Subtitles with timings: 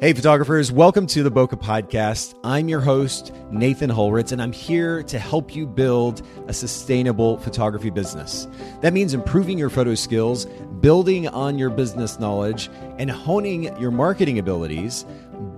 [0.00, 2.38] Hey, photographers, welcome to the Bokeh Podcast.
[2.44, 7.90] I'm your host, Nathan Holritz, and I'm here to help you build a sustainable photography
[7.90, 8.46] business.
[8.80, 10.46] That means improving your photo skills,
[10.80, 15.04] building on your business knowledge, and honing your marketing abilities.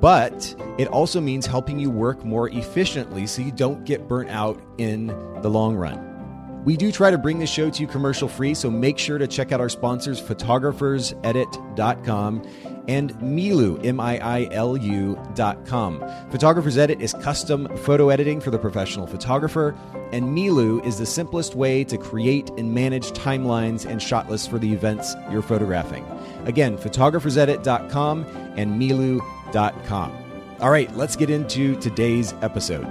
[0.01, 4.59] But it also means helping you work more efficiently so you don't get burnt out
[4.79, 5.09] in
[5.43, 6.07] the long run.
[6.65, 9.27] We do try to bring the show to you commercial free, so make sure to
[9.27, 12.43] check out our sponsors, photographersedit.com
[12.89, 16.01] and Miilu, M I I L U.com.
[16.31, 19.77] Photographer's Edit is custom photo editing for the professional photographer,
[20.13, 24.59] and Miilu is the simplest way to create and manage timelines and shot lists for
[24.59, 26.05] the events you're photographing.
[26.45, 28.25] Again, photographersedit.com
[28.57, 30.17] and Miilu.com.
[30.61, 32.85] All right, let's get into today's episode.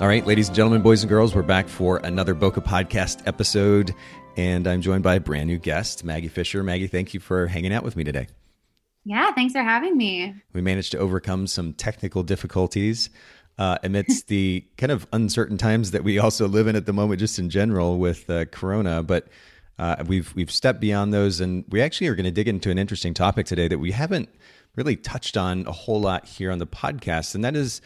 [0.00, 3.92] All right, ladies and gentlemen, boys and girls, we're back for another Bokeh Podcast episode,
[4.36, 6.62] and I'm joined by a brand new guest, Maggie Fisher.
[6.62, 8.28] Maggie, thank you for hanging out with me today.
[9.08, 10.34] Yeah, thanks for having me.
[10.52, 13.08] We managed to overcome some technical difficulties
[13.56, 17.18] uh, amidst the kind of uncertain times that we also live in at the moment,
[17.18, 19.02] just in general with uh, Corona.
[19.02, 19.28] But
[19.78, 22.76] uh, we've we've stepped beyond those, and we actually are going to dig into an
[22.76, 24.28] interesting topic today that we haven't
[24.76, 27.80] really touched on a whole lot here on the podcast, and that is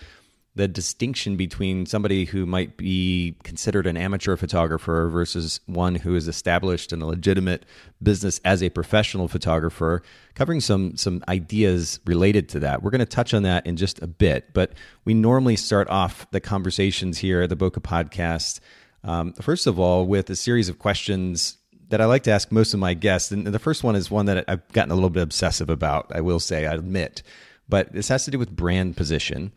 [0.55, 6.29] the distinction between somebody who might be considered an amateur photographer versus one who is
[6.29, 7.65] established in a legitimate
[8.03, 10.03] business as a professional photographer
[10.35, 12.83] covering some some ideas related to that.
[12.83, 14.73] We're going to touch on that in just a bit but
[15.05, 18.61] we normally start off the conversations here at the Bokeh podcast
[19.05, 21.57] um, first of all with a series of questions
[21.89, 24.27] that I like to ask most of my guests and the first one is one
[24.27, 27.23] that I've gotten a little bit obsessive about I will say I admit.
[27.69, 29.53] But this has to do with brand position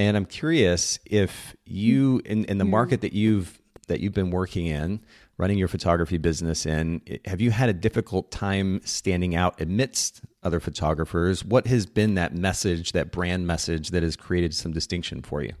[0.00, 4.66] and I'm curious if you in, in the market that you've that you've been working
[4.66, 5.00] in,
[5.36, 10.58] running your photography business in, have you had a difficult time standing out amidst other
[10.58, 11.44] photographers?
[11.44, 15.52] What has been that message, that brand message that has created some distinction for you?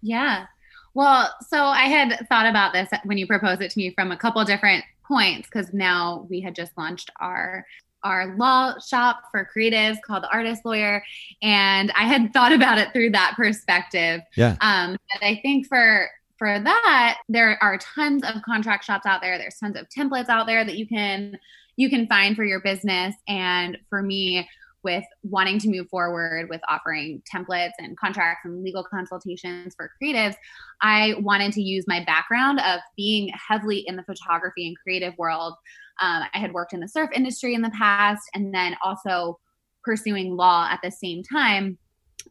[0.00, 0.46] Yeah.
[0.94, 4.16] Well, so I had thought about this when you proposed it to me from a
[4.16, 7.66] couple different points because now we had just launched our
[8.04, 11.02] our law shop for creatives called the Artist Lawyer,
[11.42, 14.20] and I had thought about it through that perspective.
[14.36, 14.56] Yeah.
[14.60, 19.38] Um, but I think for for that, there are tons of contract shops out there.
[19.38, 21.38] There's tons of templates out there that you can
[21.76, 23.14] you can find for your business.
[23.26, 24.48] And for me,
[24.82, 30.34] with wanting to move forward with offering templates and contracts and legal consultations for creatives,
[30.82, 35.54] I wanted to use my background of being heavily in the photography and creative world
[36.00, 39.38] um, I had worked in the surf industry in the past and then also
[39.82, 41.78] pursuing law at the same time.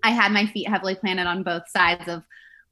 [0.04, 2.24] I had my feet heavily planted on both sides of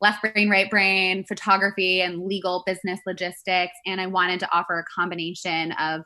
[0.02, 3.74] left brain, right brain, photography, and legal business logistics.
[3.86, 6.02] And I wanted to offer a combination of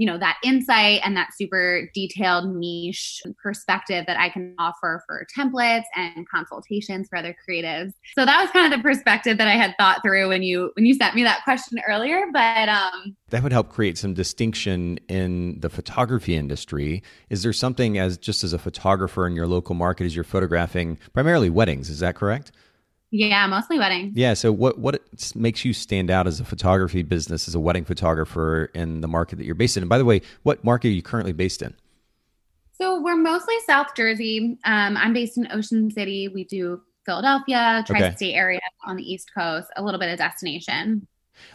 [0.00, 5.26] you know that insight and that super detailed niche perspective that I can offer for
[5.36, 7.92] templates and consultations for other creatives.
[8.14, 10.86] So that was kind of the perspective that I had thought through when you when
[10.86, 12.22] you sent me that question earlier.
[12.32, 17.02] But um, that would help create some distinction in the photography industry.
[17.28, 20.98] Is there something as just as a photographer in your local market as you're photographing
[21.12, 21.90] primarily weddings?
[21.90, 22.52] Is that correct?
[23.10, 24.12] Yeah, mostly wedding.
[24.14, 24.34] Yeah.
[24.34, 25.02] So, what what
[25.34, 29.36] makes you stand out as a photography business, as a wedding photographer in the market
[29.36, 29.82] that you're based in?
[29.82, 31.74] And by the way, what market are you currently based in?
[32.80, 34.58] So we're mostly South Jersey.
[34.64, 36.28] Um, I'm based in Ocean City.
[36.28, 38.34] We do Philadelphia, tri-state okay.
[38.34, 41.06] area on the East Coast, a little bit of destination.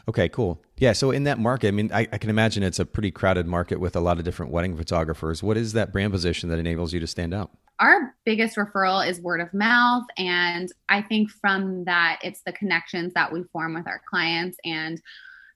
[0.07, 0.61] Okay, cool.
[0.77, 3.47] Yeah, so in that market, I mean, I, I, can imagine it's a pretty crowded
[3.47, 5.41] market with a lot of different wedding photographers.
[5.41, 7.51] What is that brand position that enables you to stand out?
[7.79, 10.05] our biggest referral is word of mouth.
[10.17, 15.01] And I think from that, it's the connections that we form with our clients and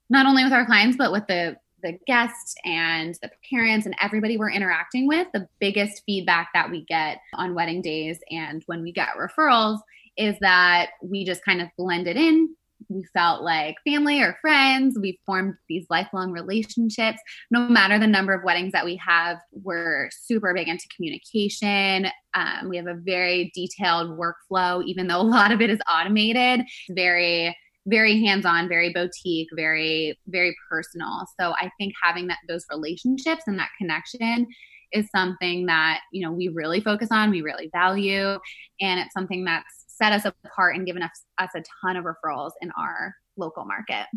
[0.09, 4.35] not only with our clients, but with the the guests and the parents and everybody
[4.35, 8.91] we're interacting with, the biggest feedback that we get on wedding days and when we
[8.91, 9.79] get referrals
[10.17, 12.53] is that we just kind of blended in
[12.87, 14.97] we felt like family or friends.
[14.99, 17.19] We formed these lifelong relationships.
[17.51, 22.07] No matter the number of weddings that we have, we're super big into communication.
[22.33, 26.61] Um, we have a very detailed workflow, even though a lot of it is automated.
[26.89, 27.55] Very
[27.87, 33.57] very hands-on very boutique very very personal so i think having that those relationships and
[33.57, 34.45] that connection
[34.91, 38.37] is something that you know we really focus on we really value
[38.81, 42.51] and it's something that's set us apart and given us, us a ton of referrals
[42.61, 44.07] in our local market.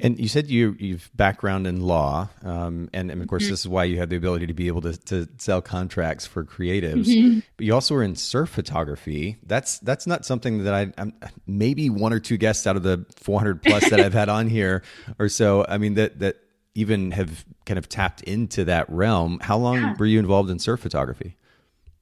[0.00, 3.50] And you said you you've background in law, um, and, and, of course mm-hmm.
[3.50, 6.44] this is why you have the ability to be able to, to sell contracts for
[6.44, 7.06] creatives.
[7.06, 7.40] Mm-hmm.
[7.56, 9.36] But you also were in surf photography.
[9.42, 11.12] That's that's not something that I I'm
[11.46, 14.82] maybe one or two guests out of the 400 plus that I've had on here
[15.18, 15.66] or so.
[15.68, 16.36] I mean that that
[16.74, 19.40] even have kind of tapped into that realm.
[19.42, 19.94] How long yeah.
[19.98, 21.36] were you involved in surf photography?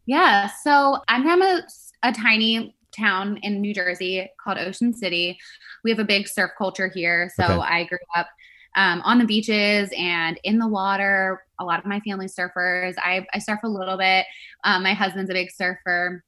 [0.04, 0.50] Yeah.
[0.62, 1.62] So I'm from a,
[2.02, 5.38] a tiny town in New Jersey called Ocean City.
[5.84, 7.30] We have a big surf culture here.
[7.34, 7.54] So okay.
[7.54, 8.28] I grew up
[8.76, 11.42] um, on the beaches and in the water.
[11.58, 12.94] A lot of my family surfers.
[12.98, 14.26] I, I surf a little bit.
[14.64, 16.22] Um, my husband's a big surfer.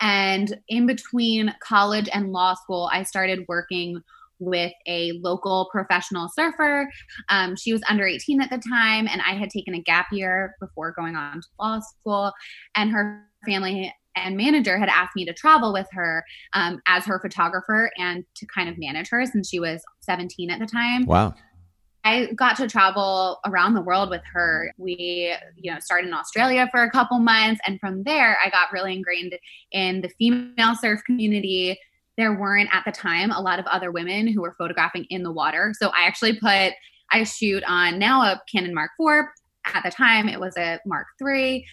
[0.00, 4.02] And in between college and law school, I started working
[4.38, 6.90] with a local professional surfer.
[7.30, 10.54] Um, she was under 18 at the time, and I had taken a gap year
[10.60, 12.32] before going on to law school.
[12.74, 16.24] And her family and manager had asked me to travel with her
[16.54, 20.58] um, as her photographer and to kind of manage her since she was 17 at
[20.58, 21.06] the time.
[21.06, 21.34] Wow.
[22.06, 24.72] I got to travel around the world with her.
[24.78, 27.60] We, you know, started in Australia for a couple months.
[27.66, 29.36] And from there, I got really ingrained
[29.72, 31.76] in the female surf community.
[32.16, 35.32] There weren't at the time a lot of other women who were photographing in the
[35.32, 35.74] water.
[35.76, 36.74] So I actually put,
[37.10, 39.24] I shoot on now a Canon Mark IV.
[39.74, 41.66] At the time, it was a Mark III.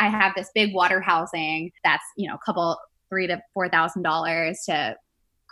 [0.00, 2.78] I have this big water housing that's, you know, a couple,
[3.10, 4.96] three to four thousand dollars to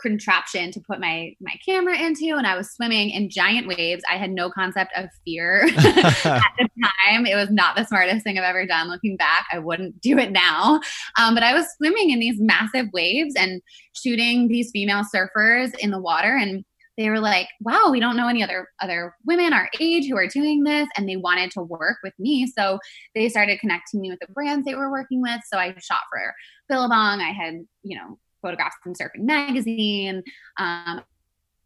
[0.00, 4.02] contraption to put my my camera into and I was swimming in giant waves.
[4.08, 6.68] I had no concept of fear at the
[7.04, 7.26] time.
[7.26, 9.46] It was not the smartest thing I've ever done looking back.
[9.52, 10.80] I wouldn't do it now.
[11.18, 13.60] Um, but I was swimming in these massive waves and
[13.92, 16.64] shooting these female surfers in the water and
[16.98, 20.26] they were like, "Wow, we don't know any other other women our age who are
[20.26, 22.46] doing this," and they wanted to work with me.
[22.46, 22.78] So
[23.14, 25.40] they started connecting me with the brands they were working with.
[25.50, 26.34] So I shot for
[26.68, 27.20] Billabong.
[27.20, 30.22] I had, you know, photographs in Surfing Magazine.
[30.58, 31.02] Um,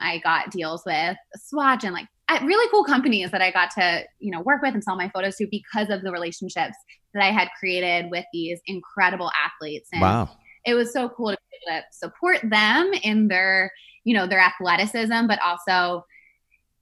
[0.01, 2.09] I got deals with Swatch and like
[2.43, 5.37] really cool companies that I got to, you know, work with and sell my photos
[5.37, 6.77] to because of the relationships
[7.15, 9.89] that I had created with these incredible athletes.
[9.93, 10.31] And wow.
[10.65, 11.37] it was so cool to,
[11.69, 13.71] to support them in their,
[14.05, 16.05] you know, their athleticism, but also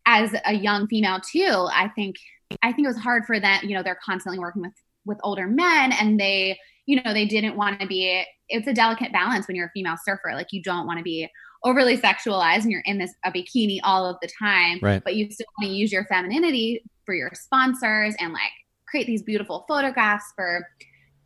[0.07, 2.17] as a young female too, I think
[2.63, 4.73] I think it was hard for them, you know, they're constantly working with
[5.05, 6.59] with older men and they
[6.91, 9.95] you know, they didn't want to be, it's a delicate balance when you're a female
[10.05, 10.33] surfer.
[10.35, 11.29] Like you don't want to be
[11.63, 15.03] overly sexualized and you're in this a bikini all of the time, right.
[15.05, 18.51] but you still want to use your femininity for your sponsors and like
[18.89, 20.67] create these beautiful photographs for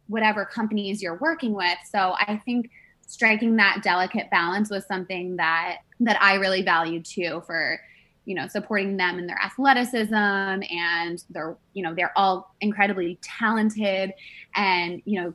[0.07, 1.79] whatever companies you're working with.
[1.91, 2.69] So I think
[3.07, 7.81] striking that delicate balance was something that that I really valued too for
[8.25, 14.13] you know supporting them in their athleticism and they're you know they're all incredibly talented
[14.57, 15.35] and you know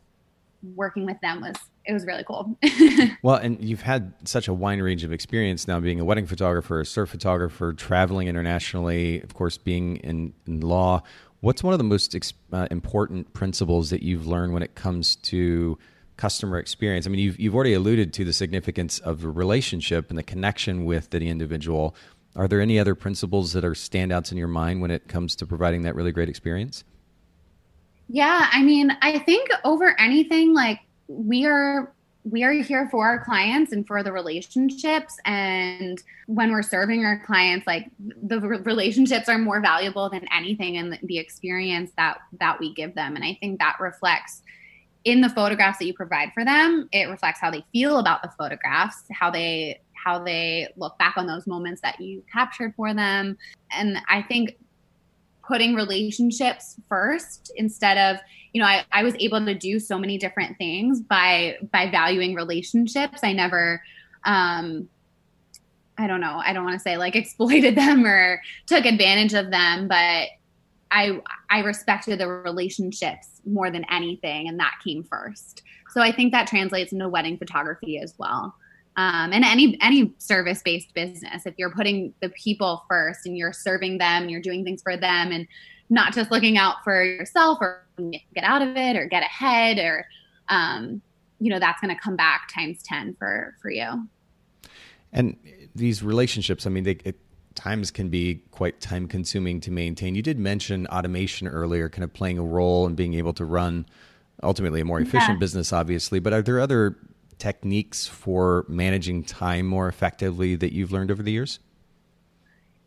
[0.75, 1.56] working with them was
[1.86, 2.56] it was really cool.
[3.24, 6.80] well, and you've had such a wide range of experience now being a wedding photographer,
[6.81, 11.01] a surf photographer, traveling internationally, of course, being in, in law.
[11.39, 12.15] What's one of the most
[12.54, 15.80] uh, important principles that you've learned when it comes to
[16.19, 17.07] customer experience?
[17.07, 20.83] I mean, you've, you've already alluded to the significance of the relationship and the connection
[20.83, 21.95] with the individual.
[22.36, 25.48] Are there any other principles that are standouts in your mind when it comes to
[25.48, 26.83] providing that really great experience?
[28.10, 31.94] Yeah, I mean, I think over anything, like we are
[32.25, 37.24] we are here for our clients and for the relationships and when we're serving our
[37.25, 42.74] clients like the relationships are more valuable than anything and the experience that that we
[42.74, 44.44] give them and i think that reflects
[45.06, 48.30] in the photographs that you provide for them it reflects how they feel about the
[48.38, 53.38] photographs how they how they look back on those moments that you captured for them.
[53.72, 54.57] And i think
[55.46, 58.22] putting relationships first instead of
[58.54, 62.36] you know I, I was able to do so many different things by by valuing
[62.36, 63.20] relationships.
[63.24, 63.82] I never
[64.25, 64.89] um
[65.98, 69.50] i don't know i don't want to say like exploited them or took advantage of
[69.50, 70.27] them but
[70.91, 75.63] i i respected the relationships more than anything and that came first.
[75.91, 78.55] So i think that translates into wedding photography as well.
[78.96, 83.53] Um, and any any service based business if you're putting the people first and you're
[83.53, 85.48] serving them and you're doing things for them and
[85.89, 87.86] not just looking out for yourself or
[88.36, 90.05] get out of it or get ahead or
[90.50, 91.01] um,
[91.39, 94.08] you know that's going to come back times 10 for for you.
[95.12, 95.38] And
[95.75, 97.19] these relationships i mean they it,
[97.60, 102.13] times can be quite time consuming to maintain you did mention automation earlier kind of
[102.13, 103.86] playing a role and being able to run
[104.42, 105.38] ultimately a more efficient yeah.
[105.38, 106.96] business obviously but are there other
[107.39, 111.60] techniques for managing time more effectively that you've learned over the years?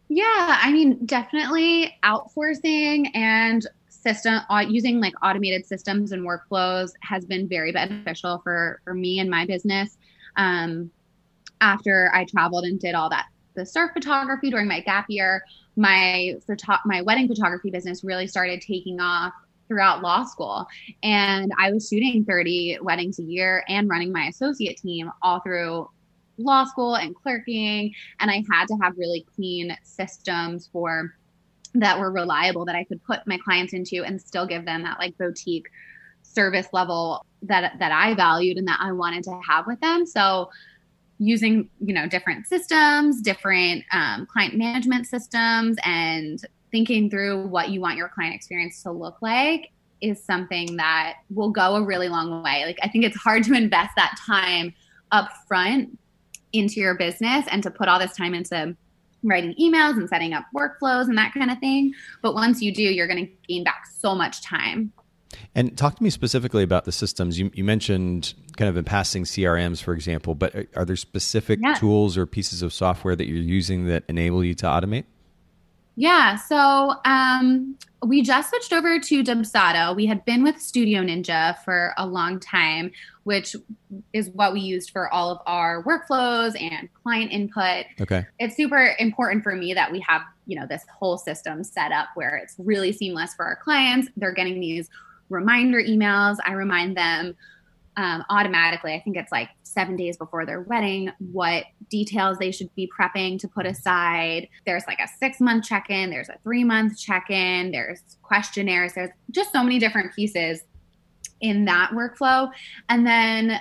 [0.09, 7.25] Yeah, I mean, definitely outsourcing and system uh, using like automated systems and workflows has
[7.25, 9.97] been very beneficial for for me and my business.
[10.37, 10.91] Um,
[11.61, 15.45] after I traveled and did all that the surf photography during my gap year,
[15.77, 19.33] my photo- my wedding photography business really started taking off
[19.69, 20.67] throughout law school.
[21.03, 25.89] And I was shooting 30 weddings a year and running my associate team all through
[26.37, 27.95] law school and clerking.
[28.21, 31.15] And I had to have really clean systems for
[31.75, 34.99] that were reliable that I could put my clients into and still give them that
[34.99, 35.69] like boutique
[36.23, 40.07] service level that that I valued and that I wanted to have with them.
[40.07, 40.51] So
[41.23, 47.81] using you know different systems, different um, client management systems, and thinking through what you
[47.81, 52.43] want your client experience to look like is something that will go a really long
[52.43, 52.65] way.
[52.67, 54.75] Like I think it's hard to invest that time
[55.13, 55.97] up front
[56.53, 58.77] into your business and to put all this time into
[59.23, 61.93] writing emails and setting up workflows and that kind of thing.
[62.21, 64.93] But once you do, you're going to gain back so much time.
[65.55, 67.39] And talk to me specifically about the systems.
[67.39, 71.75] You, you mentioned kind of in passing CRMs, for example, but are there specific yeah.
[71.75, 75.05] tools or pieces of software that you're using that enable you to automate?
[75.95, 76.37] Yeah.
[76.37, 79.95] So um, we just switched over to Dubsado.
[79.95, 82.93] We had been with Studio Ninja for a long time,
[83.25, 83.55] which
[84.13, 87.85] is what we used for all of our workflows and client input.
[88.01, 88.27] Okay.
[88.39, 92.09] It's super important for me that we have, you know, this whole system set up
[92.15, 94.09] where it's really seamless for our clients.
[94.17, 94.89] They're getting these
[95.33, 96.37] reminder emails.
[96.47, 97.35] I remind them
[97.97, 98.95] um, automatically.
[98.95, 103.39] I think it's like seven days before their wedding, what details they should be prepping
[103.41, 104.49] to put aside.
[104.67, 108.95] There's like a six month check in, there's a three month check in, there's questionnaires,
[108.95, 110.63] there's just so many different pieces
[111.41, 112.51] in that workflow.
[112.89, 113.61] And then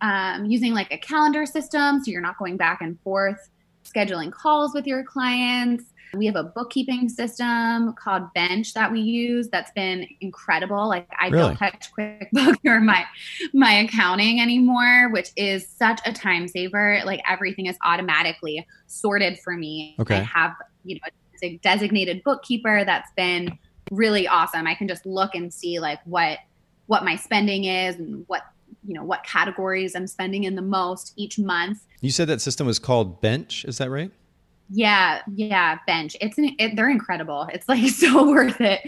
[0.00, 3.48] um, using like a calendar system, so you're not going back and forth
[3.84, 5.84] scheduling calls with your clients
[6.16, 10.88] we have a bookkeeping system called Bench that we use that's been incredible.
[10.88, 11.48] Like I really?
[11.48, 13.04] don't touch QuickBooks or my
[13.52, 17.00] my accounting anymore, which is such a time saver.
[17.04, 19.96] Like everything is automatically sorted for me.
[20.00, 20.16] Okay.
[20.16, 20.52] I have,
[20.84, 21.00] you know,
[21.42, 23.58] a designated bookkeeper that's been
[23.90, 24.66] really awesome.
[24.66, 26.38] I can just look and see like what
[26.86, 28.42] what my spending is and what
[28.86, 31.84] you know what categories I'm spending in the most each month.
[32.00, 34.10] You said that system was called Bench, is that right?
[34.70, 36.16] Yeah, yeah, bench.
[36.20, 37.48] It's an, it, they're incredible.
[37.52, 38.80] It's like so worth it.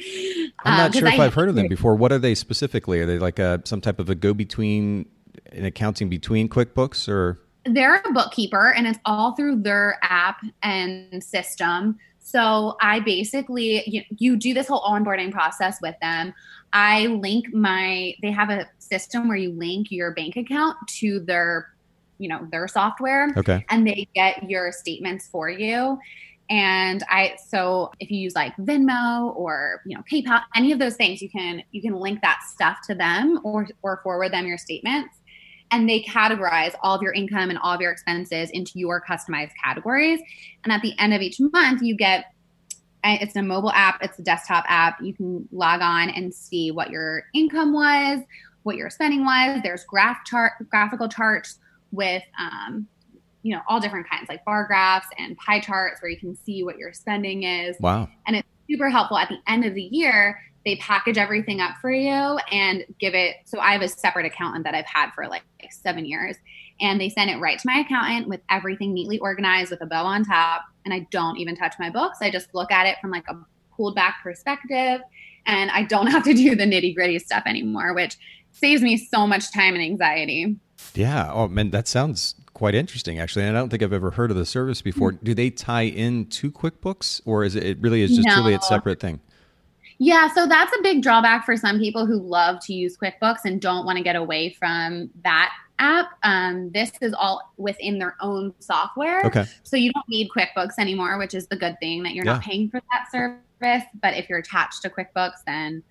[0.65, 1.95] I'm not uh, sure if I, have heard of them before.
[1.95, 3.01] What are they specifically?
[3.01, 5.07] Are they like a some type of a go between
[5.53, 7.39] an accounting between QuickBooks or?
[7.65, 11.99] They're a bookkeeper, and it's all through their app and system.
[12.21, 16.33] So I basically you, you do this whole onboarding process with them.
[16.73, 18.15] I link my.
[18.23, 21.69] They have a system where you link your bank account to their
[22.19, 23.65] you know their software okay.
[23.71, 25.99] and they get your statements for you.
[26.49, 30.95] And i so if you use like venmo or you know paypal any of those
[30.95, 34.59] things you can you can link that stuff to them or or forward them your
[34.59, 35.17] statements.
[35.73, 39.51] And they categorize all of your income and all of your expenses into your customized
[39.65, 40.21] categories.
[40.63, 42.27] And at the end of each month you get
[43.03, 45.03] eh, it's a mobile app it's a desktop app.
[45.03, 48.21] You can log on and see what your income was
[48.67, 49.63] what your spending was.
[49.63, 51.59] There's graph chart graphical charts
[51.93, 52.87] with um,
[53.43, 56.63] you know all different kinds like bar graphs and pie charts where you can see
[56.63, 57.77] what your spending is.
[57.81, 58.09] Wow.
[58.27, 59.19] And it's super helpful.
[59.19, 62.11] At the end of the year they package everything up for you
[62.51, 65.73] and give it so i have a separate accountant that i've had for like, like
[65.73, 66.37] seven years
[66.81, 70.05] and they send it right to my accountant with everything neatly organized with a bow
[70.05, 72.19] on top and i don't even touch my books.
[72.21, 73.39] I just look at it from like a
[73.75, 75.01] pulled back perspective
[75.47, 78.17] and i don't have to do the nitty gritty stuff anymore which
[78.57, 80.57] saves me so much time and anxiety
[80.97, 81.31] yeah.
[81.33, 83.45] Oh man, that sounds quite interesting actually.
[83.45, 85.13] And I don't think I've ever heard of the service before.
[85.13, 85.25] Mm-hmm.
[85.25, 88.35] Do they tie in to QuickBooks or is it, it really is just no.
[88.35, 89.21] truly a separate thing?
[89.99, 93.61] Yeah, so that's a big drawback for some people who love to use QuickBooks and
[93.61, 96.11] don't want to get away from that app.
[96.23, 99.25] Um, this is all within their own software.
[99.25, 99.47] Okay.
[99.63, 102.35] So you don't need QuickBooks anymore, which is the good thing that you're yeah.
[102.35, 103.89] not paying for that service.
[104.03, 105.83] But if you're attached to QuickBooks, then,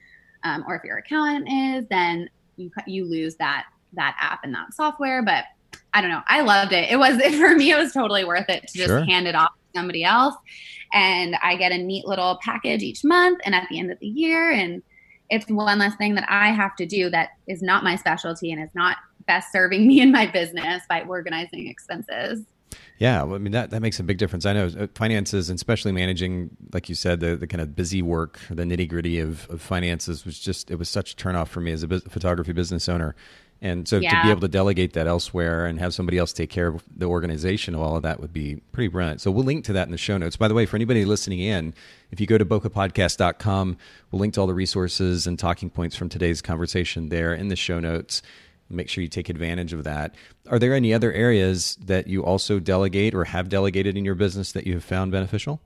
[0.44, 4.74] um, or if your accountant is, then you you lose that that app and that
[4.74, 5.24] software.
[5.24, 5.46] But
[5.94, 6.22] I don't know.
[6.28, 6.90] I loved it.
[6.90, 7.72] It was for me.
[7.72, 9.04] It was totally worth it to just sure.
[9.04, 10.36] hand it off to somebody else,
[10.94, 14.08] and I get a neat little package each month and at the end of the
[14.08, 14.82] year, and
[15.30, 18.62] it's one less thing that I have to do that is not my specialty and
[18.62, 18.98] is not
[19.28, 22.42] best serving me in my business by organizing expenses.
[22.98, 24.46] Yeah, I mean that that makes a big difference.
[24.46, 28.02] I know uh, finances, and especially managing, like you said, the, the kind of busy
[28.02, 31.62] work, the nitty gritty of, of finances was just it was such a turnoff for
[31.62, 33.16] me as a photography business owner.
[33.62, 34.10] And so yeah.
[34.10, 37.06] to be able to delegate that elsewhere and have somebody else take care of the
[37.06, 39.22] organization of all of that would be pretty brilliant.
[39.22, 40.36] So we'll link to that in the show notes.
[40.36, 41.74] By the way, for anybody listening in,
[42.12, 43.78] if you go to bokehpodcast.com,
[44.12, 47.56] we'll link to all the resources and talking points from today's conversation there in the
[47.56, 48.22] show notes.
[48.70, 50.16] Make sure you take advantage of that.
[50.50, 54.52] Are there any other areas that you also delegate or have delegated in your business
[54.54, 55.62] that you have found beneficial?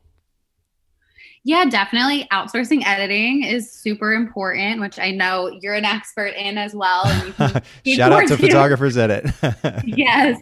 [1.43, 2.27] Yeah, definitely.
[2.31, 7.05] Outsourcing editing is super important, which I know you're an expert in as well.
[7.85, 9.25] Shout out to Photographers Edit.
[9.85, 10.39] yes,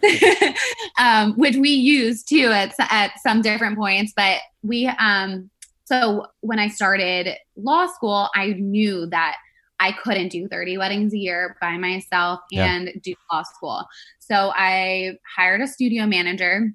[0.98, 4.12] um, which we use too at at some different points.
[4.16, 5.50] But we, um,
[5.84, 9.36] so when I started law school, I knew that
[9.80, 12.92] I couldn't do 30 weddings a year by myself and yeah.
[13.02, 13.84] do law school.
[14.18, 16.72] So I hired a studio manager.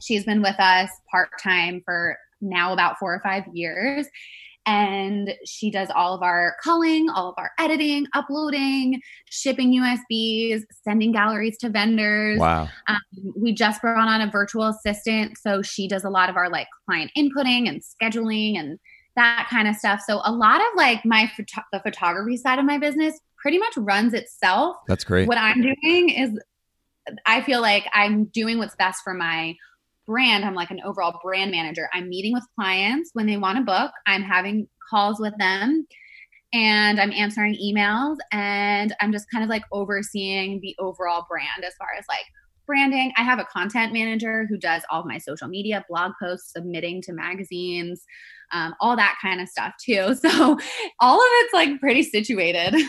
[0.00, 4.06] She's been with us part time for now about four or five years
[4.66, 11.12] and she does all of our culling, all of our editing, uploading, shipping USBs, sending
[11.12, 12.38] galleries to vendors.
[12.38, 12.68] Wow.
[12.88, 13.00] Um,
[13.36, 16.68] we just brought on a virtual assistant, so she does a lot of our like
[16.86, 18.78] client inputting and scheduling and
[19.16, 20.00] that kind of stuff.
[20.06, 23.76] So a lot of like my photo- the photography side of my business pretty much
[23.76, 24.76] runs itself.
[24.86, 25.28] That's great.
[25.28, 26.38] What I'm doing is
[27.26, 29.56] I feel like I'm doing what's best for my
[30.06, 31.88] brand, I'm like an overall brand manager.
[31.92, 35.86] I'm meeting with clients when they want to book, I'm having calls with them,
[36.52, 41.74] and I'm answering emails, and I'm just kind of like overseeing the overall brand as
[41.74, 42.24] far as like
[42.66, 43.12] branding.
[43.16, 47.02] I have a content manager who does all of my social media, blog posts, submitting
[47.02, 48.04] to magazines,
[48.52, 50.14] um, all that kind of stuff too.
[50.22, 50.58] So
[51.00, 52.74] all of it's like pretty situated.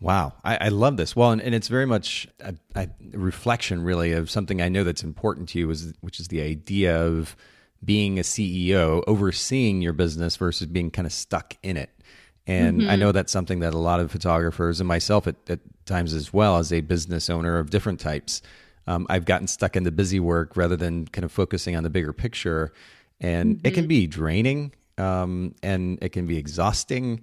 [0.00, 1.16] Wow, I, I, love this.
[1.16, 5.02] Well, and, and it's very much a, a, reflection, really, of something I know that's
[5.02, 7.34] important to you, is which is the idea of
[7.82, 11.88] being a CEO, overseeing your business versus being kind of stuck in it.
[12.46, 12.90] And mm-hmm.
[12.90, 16.32] I know that's something that a lot of photographers and myself at, at times as
[16.32, 18.42] well as a business owner of different types,
[18.86, 21.90] um, I've gotten stuck in the busy work rather than kind of focusing on the
[21.90, 22.72] bigger picture.
[23.20, 23.66] And mm-hmm.
[23.66, 23.88] it can mm-hmm.
[23.88, 27.20] be draining um, and it can be exhausting.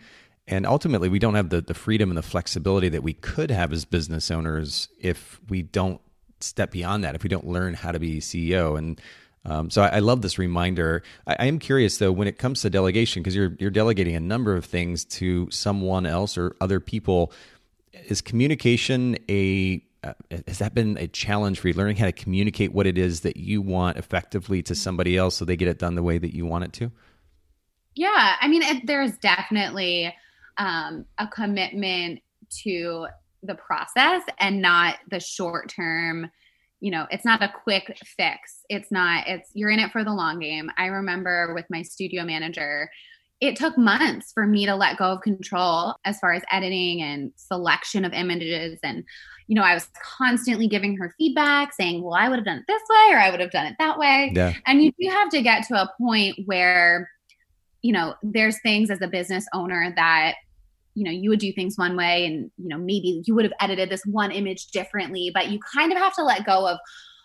[0.48, 3.72] And ultimately we don't have the, the freedom and the flexibility that we could have
[3.72, 6.02] as business owners if we don't
[6.44, 9.00] step beyond that if we don't learn how to be ceo and
[9.44, 11.02] um, so I, I, love this reminder.
[11.26, 14.20] I, I, am curious though when it comes to delegation because you're you're delegating a
[14.20, 17.34] number of things to someone else or other people.
[17.92, 20.14] Is communication a uh,
[20.48, 23.36] has that been a challenge for you learning how to communicate what it is that
[23.36, 26.46] you want effectively to somebody else so they get it done the way that you
[26.46, 26.92] want it to
[27.96, 30.14] yeah i mean it, there's definitely
[30.58, 32.20] um, a commitment
[32.64, 33.08] to
[33.44, 36.30] the process and not the short term
[36.82, 38.66] you know it's not a quick fix.
[38.68, 40.70] It's not it's you're in it for the long game.
[40.78, 42.90] I remember with my studio manager
[43.40, 47.32] it took months for me to let go of control as far as editing and
[47.36, 48.80] selection of images.
[48.84, 49.04] And
[49.48, 52.64] you know i was constantly giving her feedback saying well i would have done it
[52.68, 54.32] this way or i would have done it that way.
[54.36, 54.54] Yeah.
[54.66, 57.10] and you do have to get to a point where
[57.82, 60.36] you know there's things as a business owner that
[60.94, 63.54] you know you would do things one way and you know maybe you would have
[63.60, 66.78] edited this one image differently but you kind of have to let go of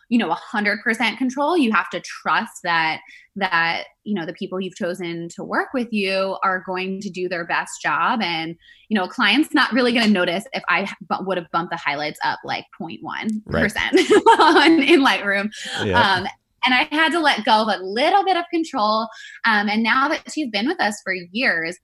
[0.09, 3.01] you know 100% control you have to trust that
[3.35, 7.29] that you know the people you've chosen to work with you are going to do
[7.29, 8.55] their best job and
[8.88, 10.88] you know a client's not really going to notice if i
[11.21, 13.03] would have bumped the highlights up like 0.1%
[13.47, 13.73] right.
[14.88, 15.51] in lightroom
[15.85, 16.19] yeah.
[16.19, 16.27] um,
[16.67, 19.09] and I had to let go of a little bit of control.
[19.45, 21.79] Um, and now that she's been with us for years,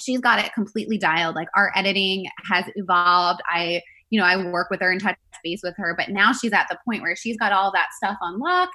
[0.00, 1.34] she's got it completely dialed.
[1.34, 3.40] Like our editing has evolved.
[3.46, 6.52] I, you know, I work with her and touch base with her, but now she's
[6.52, 8.70] at the point where she's got all that stuff on lock.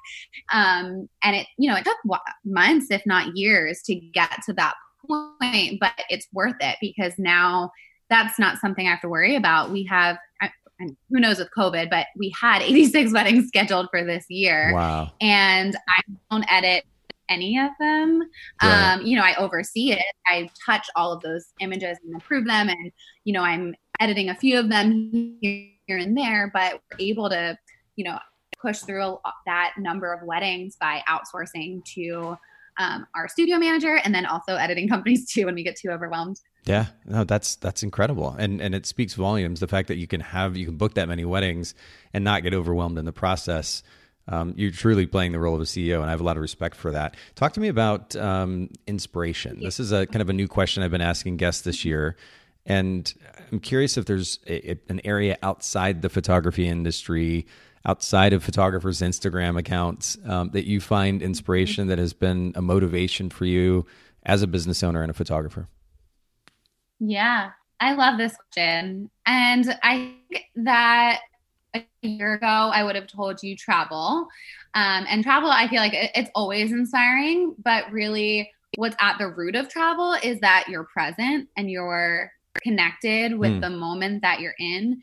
[0.51, 1.97] Um, and it, you know, it took
[2.43, 4.73] months, if not years, to get to that
[5.07, 7.71] point, but it's worth it because now
[8.09, 9.71] that's not something I have to worry about.
[9.71, 10.17] We have,
[10.79, 14.73] and who knows with COVID, but we had 86 weddings scheduled for this year.
[14.73, 15.11] Wow.
[15.21, 16.85] And I don't edit
[17.29, 18.23] any of them.
[18.61, 18.93] Right.
[18.93, 20.05] Um, you know, I oversee it.
[20.27, 22.69] I touch all of those images and approve them.
[22.69, 22.91] And,
[23.25, 27.57] you know, I'm editing a few of them here and there, but we're able to,
[27.95, 28.17] you know,
[28.61, 32.37] push through that number of weddings by outsourcing to
[32.79, 36.39] um, our studio manager and then also editing companies too when we get too overwhelmed.
[36.67, 39.59] Yeah, no, that's that's incredible, and and it speaks volumes.
[39.61, 41.73] The fact that you can have you can book that many weddings
[42.13, 43.83] and not get overwhelmed in the process
[44.29, 46.41] um, you're truly playing the role of a CEO, and I have a lot of
[46.41, 47.15] respect for that.
[47.35, 49.59] Talk to me about um, inspiration.
[49.61, 52.17] This is a kind of a new question I've been asking guests this year,
[52.65, 53.11] and
[53.51, 57.47] I'm curious if there's a, an area outside the photography industry,
[57.85, 63.29] outside of photographers' Instagram accounts, um, that you find inspiration that has been a motivation
[63.29, 63.85] for you
[64.23, 65.69] as a business owner and a photographer.
[66.99, 71.21] Yeah, I love this question, and I think that
[71.75, 74.27] a year ago, I would have told you travel.
[74.73, 79.55] Um, and travel, I feel like it's always inspiring, but really, what's at the root
[79.55, 82.31] of travel is that you're present and you're
[82.61, 83.61] connected with mm.
[83.61, 85.01] the moment that you're in.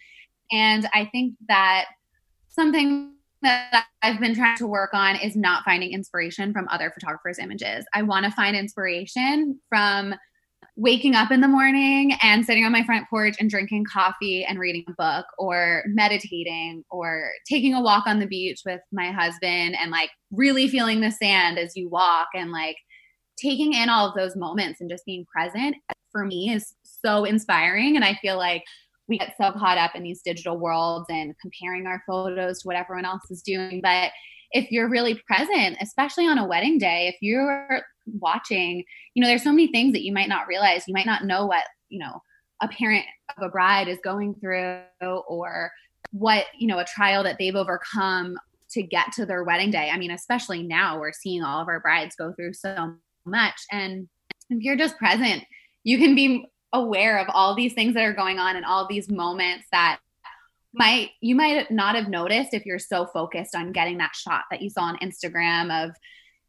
[0.52, 1.86] And I think that
[2.48, 7.38] something that I've been trying to work on is not finding inspiration from other photographers'
[7.38, 7.84] images.
[7.92, 10.14] I want to find inspiration from
[10.76, 14.58] waking up in the morning and sitting on my front porch and drinking coffee and
[14.58, 19.76] reading a book or meditating or taking a walk on the beach with my husband
[19.80, 22.76] and like really feeling the sand as you walk and like
[23.36, 25.76] taking in all of those moments and just being present
[26.10, 27.96] for me is so inspiring.
[27.96, 28.64] And I feel like
[29.08, 32.76] we get so caught up in these digital worlds and comparing our photos to what
[32.76, 33.80] everyone else is doing.
[33.82, 34.10] But
[34.54, 39.42] if you're really present, especially on a wedding day, if you're watching, you know, there's
[39.42, 40.84] so many things that you might not realize.
[40.86, 42.22] You might not know what, you know,
[42.62, 43.04] a parent
[43.36, 45.72] of a bride is going through or
[46.12, 48.38] what, you know, a trial that they've overcome
[48.70, 49.90] to get to their wedding day.
[49.92, 52.94] I mean, especially now we're seeing all of our brides go through so
[53.26, 53.60] much.
[53.72, 54.08] And
[54.50, 55.42] if you're just present,
[55.82, 59.10] you can be aware of all these things that are going on and all these
[59.10, 59.98] moments that
[60.74, 64.60] might you might not have noticed if you're so focused on getting that shot that
[64.60, 65.94] you saw on Instagram of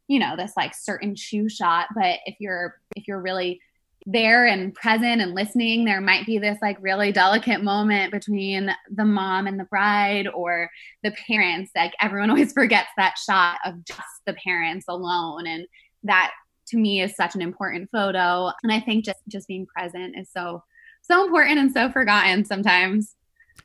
[0.08, 3.60] you know this like certain shoe shot but if you're if you're really
[4.06, 9.04] there and present and listening there might be this like really delicate moment between the
[9.04, 10.70] mom and the bride or
[11.02, 11.72] the parents.
[11.74, 15.66] Like everyone always forgets that shot of just the parents alone and
[16.04, 16.32] that
[16.68, 18.52] to me is such an important photo.
[18.62, 20.62] And i think just just being present is so
[21.02, 23.16] so important and so forgotten sometimes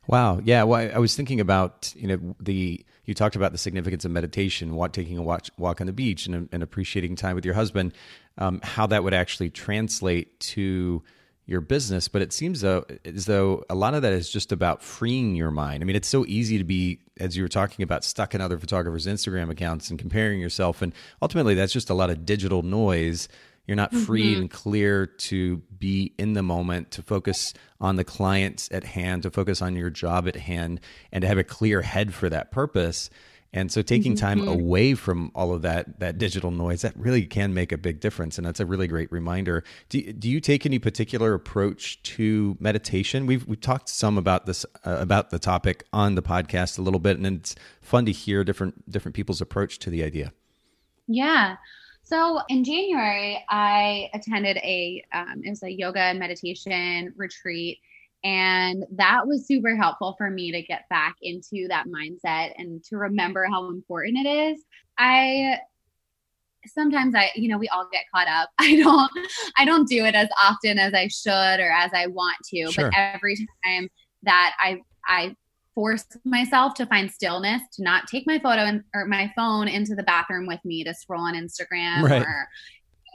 [0.06, 4.04] wow yeah well i was thinking about you know the you talked about the significance
[4.04, 7.44] of meditation walk, taking a walk, walk on the beach and, and appreciating time with
[7.44, 7.92] your husband
[8.38, 11.02] um, how that would actually translate to
[11.44, 14.82] your business, but it seems though as though a lot of that is just about
[14.82, 15.82] freeing your mind.
[15.82, 18.58] I mean, it's so easy to be, as you were talking about, stuck in other
[18.58, 23.28] photographers' Instagram accounts and comparing yourself, and ultimately that's just a lot of digital noise.
[23.66, 24.40] You're not free mm-hmm.
[24.42, 29.30] and clear to be in the moment, to focus on the clients at hand, to
[29.30, 30.80] focus on your job at hand,
[31.12, 33.08] and to have a clear head for that purpose.
[33.54, 34.48] And so taking time mm-hmm.
[34.48, 38.38] away from all of that that digital noise that really can make a big difference
[38.38, 39.62] and that's a really great reminder.
[39.90, 43.26] Do, do you take any particular approach to meditation?
[43.26, 46.98] We've we talked some about this uh, about the topic on the podcast a little
[46.98, 50.32] bit and it's fun to hear different different people's approach to the idea.
[51.06, 51.56] Yeah.
[52.12, 57.78] So in January, I attended a um, it was a yoga and meditation retreat
[58.22, 62.96] and that was super helpful for me to get back into that mindset and to
[62.96, 64.62] remember how important it is.
[64.98, 65.58] I
[66.66, 68.50] sometimes I, you know, we all get caught up.
[68.58, 69.10] I don't
[69.56, 72.90] I don't do it as often as I should or as I want to, sure.
[72.90, 73.88] but every time
[74.24, 75.34] that I I
[75.74, 80.02] force myself to find stillness, to not take my photo or my phone into the
[80.02, 82.22] bathroom with me to scroll on Instagram right.
[82.22, 82.48] or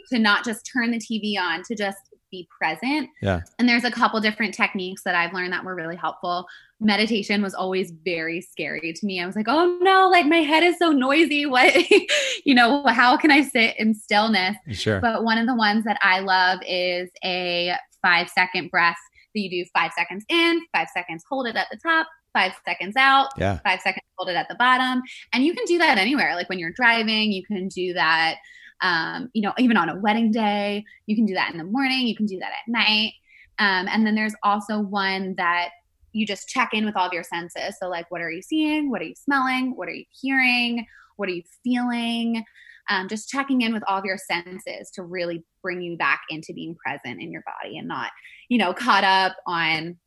[0.09, 1.97] to not just turn the TV on, to just
[2.31, 3.09] be present.
[3.21, 3.41] Yeah.
[3.59, 6.45] And there's a couple different techniques that I've learned that were really helpful.
[6.79, 9.21] Meditation was always very scary to me.
[9.21, 11.45] I was like, oh no, like my head is so noisy.
[11.45, 11.73] What,
[12.45, 14.57] you know, how can I sit in stillness?
[14.71, 14.99] Sure.
[14.99, 18.97] But one of the ones that I love is a five second breath
[19.33, 22.95] that you do five seconds in, five seconds, hold it at the top, five seconds
[22.95, 23.59] out, yeah.
[23.63, 25.01] five seconds, hold it at the bottom.
[25.33, 26.35] And you can do that anywhere.
[26.35, 28.35] Like when you're driving, you can do that
[28.81, 30.85] um, you know, even on a wedding day.
[31.05, 33.13] You can do that in the morning, you can do that at night.
[33.59, 35.69] Um, and then there's also one that
[36.13, 37.77] you just check in with all of your senses.
[37.79, 38.89] So, like, what are you seeing?
[38.89, 39.75] What are you smelling?
[39.75, 40.85] What are you hearing?
[41.15, 42.43] What are you feeling?
[42.89, 46.53] Um, just checking in with all of your senses to really bring you back into
[46.53, 48.11] being present in your body and not,
[48.47, 49.97] you know, caught up on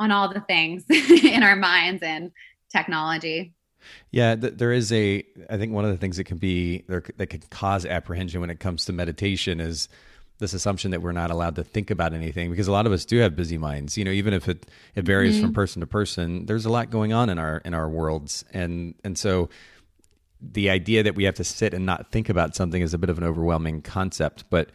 [0.00, 2.32] on all the things in our minds and
[2.72, 3.52] technology.
[4.10, 5.24] Yeah, th- there is a.
[5.48, 8.60] I think one of the things that can be that can cause apprehension when it
[8.60, 9.88] comes to meditation is
[10.38, 13.04] this assumption that we're not allowed to think about anything because a lot of us
[13.04, 13.96] do have busy minds.
[13.96, 15.46] You know, even if it it varies mm-hmm.
[15.46, 18.94] from person to person, there's a lot going on in our in our worlds, and
[19.04, 19.48] and so
[20.42, 23.10] the idea that we have to sit and not think about something is a bit
[23.10, 24.70] of an overwhelming concept, but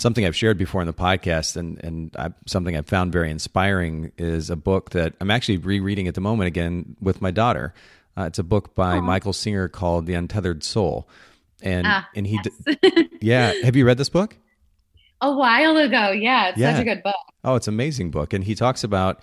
[0.00, 4.12] something I've shared before in the podcast and and I, something I've found very inspiring
[4.18, 7.74] is a book that I'm actually rereading at the moment again with my daughter.
[8.16, 9.04] Uh, it's a book by Aww.
[9.04, 11.08] Michael Singer called The Untethered Soul,
[11.62, 12.78] and ah, and he, yes.
[12.82, 13.52] d- yeah.
[13.62, 14.36] Have you read this book?
[15.22, 16.48] A while ago, yeah.
[16.48, 16.72] It's yeah.
[16.72, 17.14] such a good book.
[17.44, 19.20] Oh, it's an amazing book, and he talks about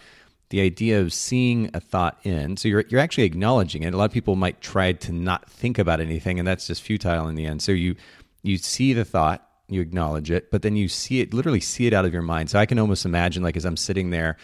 [0.49, 2.57] the idea of seeing a thought in.
[2.57, 3.93] So you're you're actually acknowledging it.
[3.93, 7.27] A lot of people might try to not think about anything, and that's just futile
[7.27, 7.61] in the end.
[7.61, 7.95] So you
[8.43, 11.93] you see the thought, you acknowledge it, but then you see it, literally see it
[11.93, 12.49] out of your mind.
[12.49, 14.37] So I can almost imagine, like as I'm sitting there,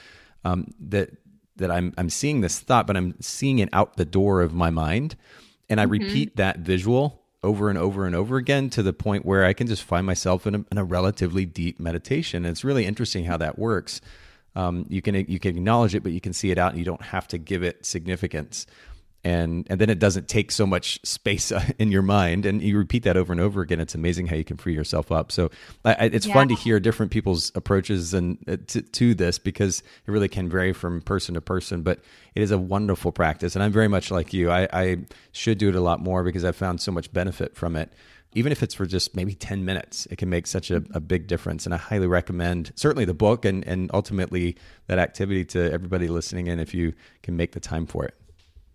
[0.43, 1.11] um, that
[1.57, 4.69] that I'm I'm seeing this thought, but I'm seeing it out the door of my
[4.69, 5.15] mind,
[5.69, 5.91] and I mm-hmm.
[5.91, 9.67] repeat that visual over and over and over again to the point where I can
[9.67, 12.45] just find myself in a, in a relatively deep meditation.
[12.45, 13.99] And it's really interesting how that works.
[14.55, 16.85] Um, you can you can acknowledge it, but you can see it out, and you
[16.85, 18.65] don't have to give it significance
[19.23, 23.03] and and then it doesn't take so much space in your mind and you repeat
[23.03, 25.49] that over and over again it's amazing how you can free yourself up so
[25.85, 26.33] I, it's yeah.
[26.33, 30.49] fun to hear different people's approaches and uh, to, to, this because it really can
[30.49, 31.99] vary from person to person but
[32.35, 34.97] it is a wonderful practice and i'm very much like you i, I
[35.31, 37.93] should do it a lot more because i've found so much benefit from it
[38.35, 41.27] even if it's for just maybe 10 minutes, it can make such a, a big
[41.27, 41.65] difference.
[41.65, 44.57] And I highly recommend certainly the book and, and ultimately
[44.87, 48.15] that activity to everybody listening in if you can make the time for it.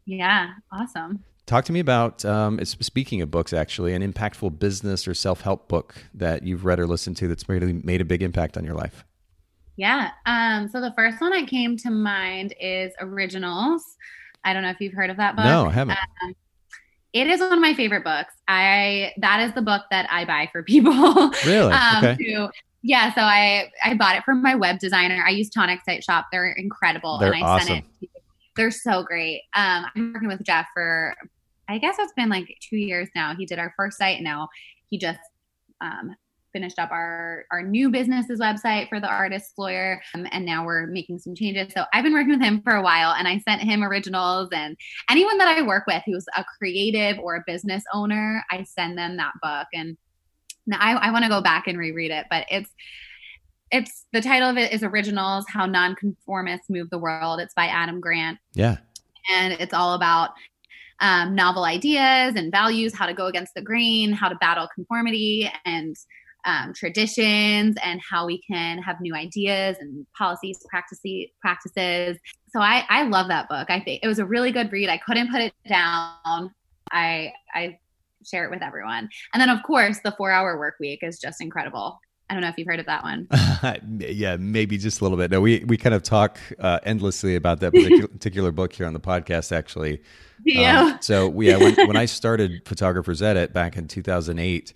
[0.09, 1.23] Yeah, awesome.
[1.45, 5.69] Talk to me about, um, speaking of books, actually, an impactful business or self help
[5.69, 8.75] book that you've read or listened to that's really made a big impact on your
[8.75, 9.05] life.
[9.77, 10.11] Yeah.
[10.25, 13.85] Um, so the first one that came to mind is Originals.
[14.45, 15.45] I don't know if you've heard of that book.
[15.45, 15.99] No, I haven't.
[16.23, 16.35] Um,
[17.13, 18.33] it is one of my favorite books.
[18.49, 20.93] I that is the book that I buy for people.
[21.47, 21.73] Really?
[21.73, 22.49] um, okay.
[22.83, 23.15] Yeah.
[23.15, 25.23] So I I bought it from my web designer.
[25.27, 26.27] I use Tonic Site Shop.
[26.33, 27.67] They're incredible, They're and I awesome.
[27.69, 28.11] sent it.
[28.59, 29.43] They're so great.
[29.55, 31.15] Um, I'm working with Jeff for
[31.71, 33.35] I guess it's been like two years now.
[33.35, 34.21] He did our first site.
[34.21, 34.49] Now
[34.89, 35.21] he just
[35.81, 36.15] um,
[36.53, 40.87] finished up our our new business's website for the artist lawyer um, and now we're
[40.87, 43.61] making some changes so i've been working with him for a while and i sent
[43.61, 44.77] him originals and
[45.11, 49.17] anyone that i work with who's a creative or a business owner i send them
[49.17, 49.97] that book and
[50.67, 52.71] now i, I want to go back and reread it but it's
[53.71, 58.01] it's the title of it is originals how nonconformists move the world it's by adam
[58.01, 58.77] grant yeah
[59.31, 60.31] and it's all about
[61.01, 65.51] um, novel ideas and values, how to go against the grain, how to battle conformity
[65.65, 65.97] and
[66.45, 71.27] um, traditions, and how we can have new ideas and policies, practices.
[71.41, 72.19] practices.
[72.49, 73.71] So I, I love that book.
[73.71, 74.89] I think it was a really good read.
[74.89, 76.53] I couldn't put it down.
[76.91, 77.79] I I
[78.25, 79.09] share it with everyone.
[79.33, 82.01] And then of course the four hour work week is just incredible.
[82.31, 83.27] I don't know if you've heard of that one.
[83.99, 85.31] yeah, maybe just a little bit.
[85.31, 88.93] No, we we kind of talk uh, endlessly about that particular, particular book here on
[88.93, 90.03] the podcast, actually.
[90.45, 90.81] Yeah.
[90.81, 94.75] Um, so yeah, when, when I started Photographers Edit back in 2008,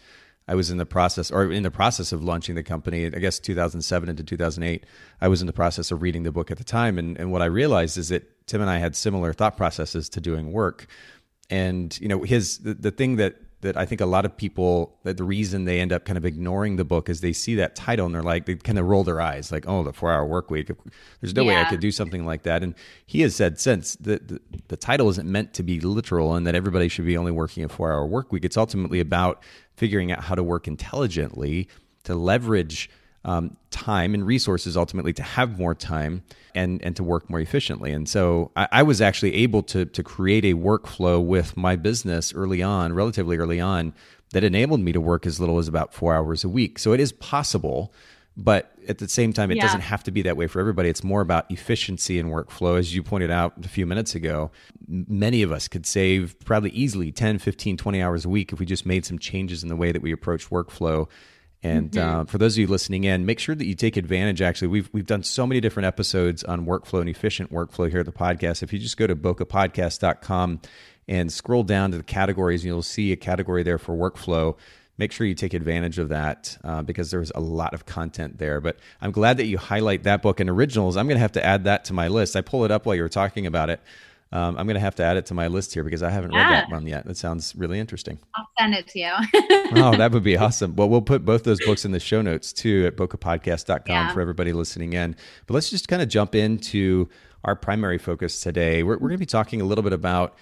[0.49, 3.07] I was in the process, or in the process of launching the company.
[3.07, 4.87] I guess 2007 into 2008,
[5.21, 7.43] I was in the process of reading the book at the time, and and what
[7.43, 10.87] I realized is that Tim and I had similar thought processes to doing work,
[11.51, 14.99] and you know his the, the thing that that I think a lot of people
[15.05, 17.75] that the reason they end up kind of ignoring the book is they see that
[17.75, 20.27] title and they're like they kind of roll their eyes like oh the four hour
[20.27, 20.71] work week
[21.21, 21.49] there's no yeah.
[21.49, 22.75] way I could do something like that and
[23.07, 26.55] he has said since that the, the title isn't meant to be literal and that
[26.55, 29.43] everybody should be only working a four hour work week it's ultimately about
[29.77, 31.69] figuring out how to work intelligently
[32.05, 32.91] to leverage
[33.25, 36.23] um, time and resources ultimately to have more time
[36.55, 37.93] and and to work more efficiently.
[37.93, 42.35] And so I, I, was actually able to to create a workflow with my business
[42.35, 43.95] early on, relatively early on,
[44.33, 46.79] that enabled me to work as little as about four hours a week.
[46.79, 47.93] So it is possible.
[48.35, 49.65] But at the same time, it yeah.
[49.65, 50.89] doesn't have to be that way for everybody.
[50.89, 52.79] It's more about efficiency and workflow.
[52.79, 54.51] As you pointed out a few minutes ago,
[54.89, 58.65] many of us could save probably easily 10, 15, 20 hours a week if we
[58.65, 61.09] just made some changes in the way that we approach workflow
[61.63, 62.21] and mm-hmm.
[62.21, 64.43] uh, for those of you listening in, make sure that you take advantage.
[64.43, 68.07] Actually, we've we've done so many different episodes on workflow and efficient workflow here at
[68.07, 68.63] the podcast.
[68.63, 70.61] If you just go to bokehpodcast.com
[71.09, 74.57] and scroll down to the categories, you'll see a category there for workflow.
[74.99, 78.61] Make sure you take advantage of that uh, because there's a lot of content there.
[78.61, 80.97] But I'm glad that you highlight that book and originals.
[80.97, 82.37] I'm going to have to add that to my list.
[82.37, 83.81] I pull it up while you were talking about it.
[84.33, 86.33] Um, I'm going to have to add it to my list here because I haven't
[86.33, 86.45] yeah.
[86.45, 87.05] read that one yet.
[87.05, 88.19] That sounds really interesting.
[88.35, 89.13] I'll send it to you.
[89.77, 90.75] oh, that would be awesome.
[90.75, 94.13] Well, we'll put both those books in the show notes too at bokehpodcast.com yeah.
[94.13, 95.17] for everybody listening in.
[95.47, 97.09] But let's just kind of jump into
[97.45, 98.83] our primary focus today.
[98.83, 100.35] We're, we're going to be talking a little bit about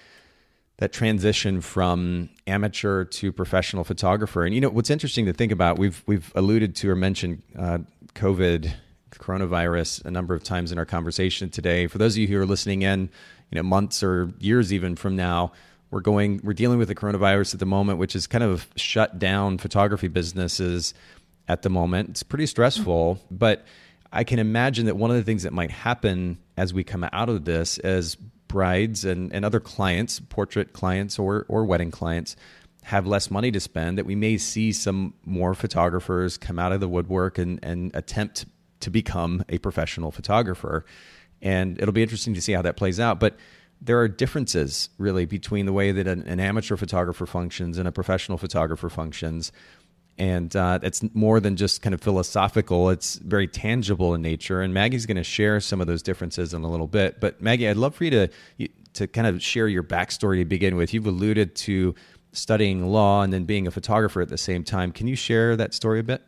[0.77, 4.45] that transition from amateur to professional photographer.
[4.45, 5.79] And you know what's interesting to think about?
[5.79, 7.79] We've we've alluded to or mentioned uh,
[8.15, 8.73] COVID,
[9.11, 11.87] coronavirus a number of times in our conversation today.
[11.87, 13.11] For those of you who are listening in,
[13.51, 15.53] you know months or years even from now
[15.91, 19.19] we're going we're dealing with the coronavirus at the moment which is kind of shut
[19.19, 20.95] down photography businesses
[21.49, 22.11] at the moment.
[22.11, 23.65] It's pretty stressful but
[24.13, 27.29] i can imagine that one of the things that might happen as we come out
[27.29, 28.17] of this as
[28.49, 32.35] brides and, and other clients portrait clients or, or wedding clients
[32.83, 36.81] have less money to spend that we may see some more photographers come out of
[36.81, 38.47] the woodwork and, and attempt
[38.81, 40.85] to become a professional photographer
[41.43, 43.21] and it'll be interesting to see how that plays out.
[43.21, 43.37] But
[43.81, 47.93] there are differences really between the way that an, an amateur photographer functions and a
[47.93, 49.53] professional photographer functions.
[50.19, 54.61] And uh, it's more than just kind of philosophical, it's very tangible in nature.
[54.61, 57.21] And Maggie's going to share some of those differences in a little bit.
[57.21, 58.29] But Maggie, I'd love for you to,
[58.95, 60.93] to kind of share your backstory to begin with.
[60.93, 61.95] You've alluded to
[62.33, 64.93] studying law and then being a photographer at the same time.
[64.93, 66.23] Can you share that story a bit?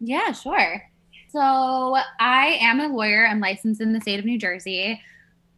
[0.00, 0.89] Yeah, sure.
[1.32, 3.26] So I am a lawyer.
[3.26, 5.00] I'm licensed in the state of New Jersey.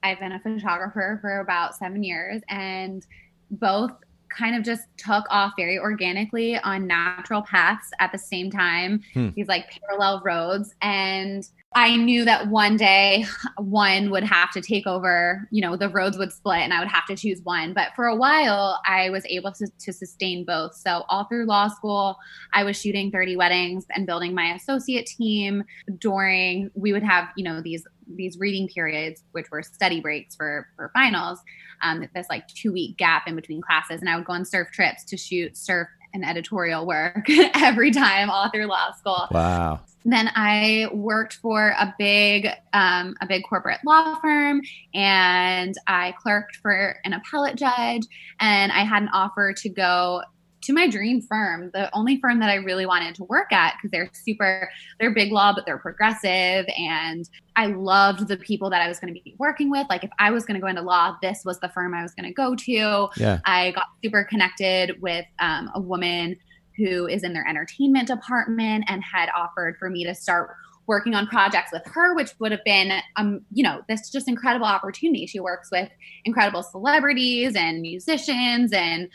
[0.02, 3.06] I've been a photographer for about seven years, and
[3.52, 3.92] both
[4.28, 9.28] kind of just took off very organically on natural paths at the same time, hmm.
[9.34, 10.74] these like parallel roads.
[10.82, 13.24] And I knew that one day
[13.58, 16.88] one would have to take over, you know, the roads would split and I would
[16.88, 17.72] have to choose one.
[17.72, 20.74] But for a while, I was able to, to sustain both.
[20.74, 22.16] So, all through law school,
[22.52, 25.64] I was shooting 30 weddings and building my associate team.
[25.98, 30.68] During, we would have, you know, these these reading periods, which were study breaks for
[30.76, 31.38] for finals,
[31.82, 34.68] um, this like two week gap in between classes, and I would go on surf
[34.72, 39.28] trips to shoot surf and editorial work every time all through law school.
[39.30, 39.80] Wow.
[40.04, 44.62] Then I worked for a big, um, a big corporate law firm,
[44.94, 48.02] and I clerked for an appellate judge.
[48.40, 50.22] And I had an offer to go
[50.62, 53.90] to my dream firm, the only firm that I really wanted to work at because
[53.90, 56.66] they're super, they're big law, but they're progressive.
[56.76, 59.86] And I loved the people that I was going to be working with.
[59.90, 62.14] Like if I was going to go into law, this was the firm I was
[62.14, 63.08] going to go to.
[63.16, 63.40] Yeah.
[63.44, 66.36] I got super connected with um, a woman
[66.76, 71.26] who is in their entertainment department and had offered for me to start working on
[71.26, 75.26] projects with her, which would have been, um, you know, this just incredible opportunity.
[75.26, 75.88] She works with
[76.24, 79.08] incredible celebrities and musicians and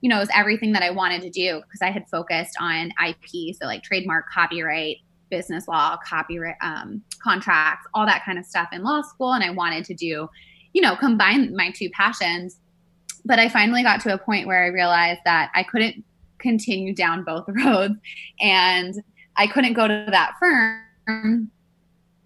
[0.00, 2.92] you know, it was everything that I wanted to do because I had focused on
[3.04, 4.98] IP, so like trademark, copyright,
[5.30, 9.32] business law, copyright, um, contracts, all that kind of stuff in law school.
[9.32, 10.28] And I wanted to do,
[10.72, 12.60] you know, combine my two passions.
[13.24, 16.04] But I finally got to a point where I realized that I couldn't
[16.38, 17.94] continue down both roads
[18.40, 18.94] and
[19.36, 21.50] I couldn't go to that firm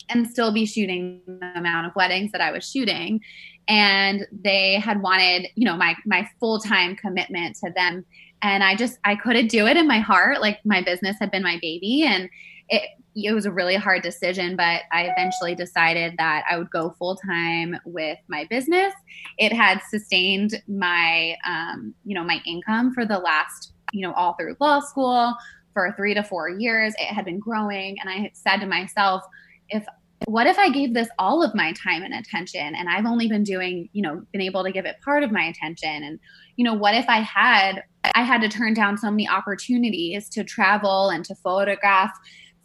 [0.09, 3.21] and still be shooting the amount of weddings that I was shooting
[3.69, 8.05] and they had wanted you know my my full-time commitment to them.
[8.43, 10.41] And i just i couldn't do it in my heart.
[10.41, 12.29] Like my business had been my baby and
[12.69, 12.83] it
[13.15, 17.77] it was a really hard decision but i eventually decided that i would go full-time
[17.85, 18.93] with my business.
[19.39, 24.35] It had sustained my um, you know my income for the last you know all
[24.35, 25.35] through law school
[25.73, 26.95] for three to four years.
[26.99, 29.23] It had been growing and i had said to myself
[29.69, 29.85] if
[30.27, 33.43] what if I gave this all of my time and attention and I've only been
[33.43, 36.03] doing, you know, been able to give it part of my attention?
[36.03, 36.19] And,
[36.57, 40.45] you know, what if I had, I had to turn down so many opportunities to
[40.45, 42.13] travel and to photograph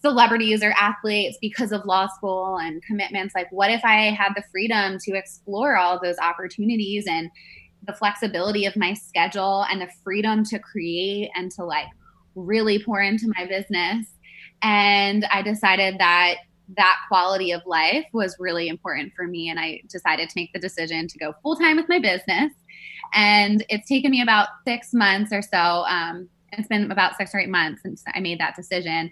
[0.02, 3.36] celebrities or athletes because of law school and commitments?
[3.36, 7.30] Like, what if I had the freedom to explore all those opportunities and
[7.86, 11.88] the flexibility of my schedule and the freedom to create and to like
[12.36, 14.08] really pour into my business?
[14.62, 16.38] And I decided that
[16.76, 19.50] that quality of life was really important for me.
[19.50, 22.52] And I decided to make the decision to go full time with my business.
[23.14, 25.58] And it's taken me about six months or so.
[25.58, 29.12] Um, it's been about six or eight months since I made that decision.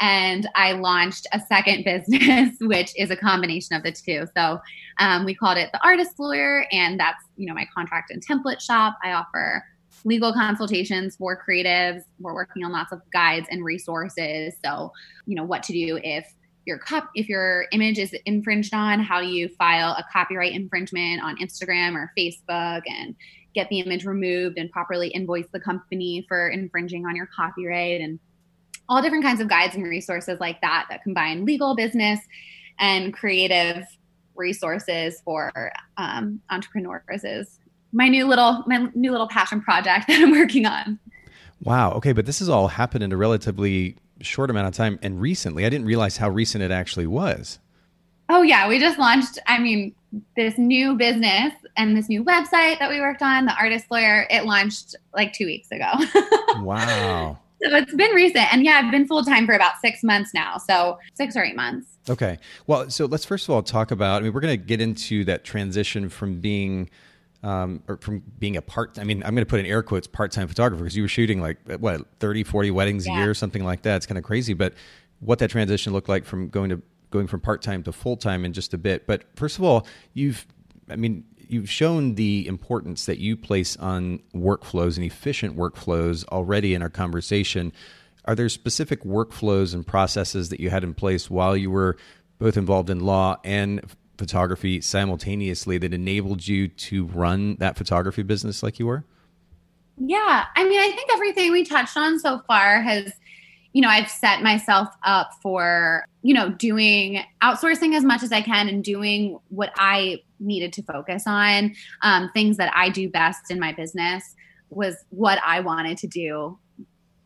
[0.00, 4.26] And I launched a second business, which is a combination of the two.
[4.36, 4.60] So
[4.98, 8.60] um, we called it the Artist Lawyer, and that's you know my contract and template
[8.60, 8.96] shop.
[9.02, 9.64] I offer
[10.04, 12.02] legal consultations for creatives.
[12.20, 14.54] We're working on lots of guides and resources.
[14.64, 14.92] So
[15.26, 16.26] you know what to do if
[16.66, 21.22] your cop if your image is infringed on how do you file a copyright infringement
[21.22, 23.14] on instagram or facebook and
[23.54, 28.18] get the image removed and properly invoice the company for infringing on your copyright and
[28.88, 32.20] all different kinds of guides and resources like that that combine legal business
[32.78, 33.84] and creative
[34.34, 37.58] resources for um, entrepreneurs is
[37.92, 40.98] my new little my new little passion project that i'm working on.
[41.62, 41.92] Wow.
[41.92, 42.12] Okay.
[42.12, 45.66] But this has all happened in a relatively short amount of time and recently.
[45.66, 47.58] I didn't realize how recent it actually was.
[48.28, 49.38] Oh yeah, we just launched.
[49.46, 49.94] I mean,
[50.34, 54.26] this new business and this new website that we worked on, the Artist Lawyer.
[54.30, 55.92] It launched like two weeks ago.
[56.62, 57.38] wow.
[57.62, 60.58] So it's been recent, and yeah, I've been full time for about six months now.
[60.58, 61.88] So six or eight months.
[62.08, 62.38] Okay.
[62.66, 64.22] Well, so let's first of all talk about.
[64.22, 66.90] I mean, we're going to get into that transition from being
[67.42, 70.06] um, or from being a part, I mean, I'm going to put in air quotes
[70.06, 73.14] part-time photographer because you were shooting like what 30, 40 weddings yeah.
[73.14, 73.96] a year, something like that.
[73.96, 74.74] It's kind of crazy, but
[75.20, 78.74] what that transition looked like from going to going from part-time to full-time in just
[78.74, 79.06] a bit.
[79.06, 80.44] But first of all, you've,
[80.90, 86.74] I mean, you've shown the importance that you place on workflows and efficient workflows already
[86.74, 87.72] in our conversation.
[88.24, 91.96] Are there specific workflows and processes that you had in place while you were
[92.38, 93.80] both involved in law and
[94.18, 99.04] photography simultaneously that enabled you to run that photography business like you were?
[99.98, 100.44] Yeah.
[100.54, 103.12] I mean, I think everything we touched on so far has,
[103.72, 108.42] you know, I've set myself up for, you know, doing outsourcing as much as I
[108.42, 111.74] can and doing what I needed to focus on.
[112.02, 114.34] Um, things that I do best in my business
[114.68, 116.58] was what I wanted to do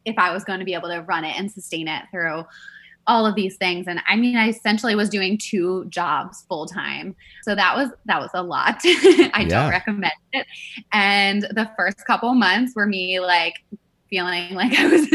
[0.04, 2.44] if I was going to be able to run it and sustain it through
[3.06, 3.86] all of these things.
[3.86, 8.20] And i mean i essentially was doing two jobs full time so that was that
[8.20, 8.80] was a lot.
[8.84, 9.44] I yeah.
[9.44, 10.46] don't recommend it.
[10.92, 13.54] And the first couple months were me like
[14.08, 15.06] feeling like i was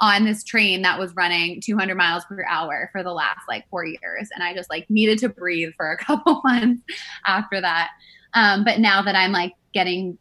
[0.00, 3.84] on this train that was running 200 miles per hour for the last like four
[3.84, 4.28] years.
[4.34, 6.82] And i just like needed to breathe for a couple months
[7.26, 7.90] after that.
[8.34, 10.18] Um, but now that i'm like getting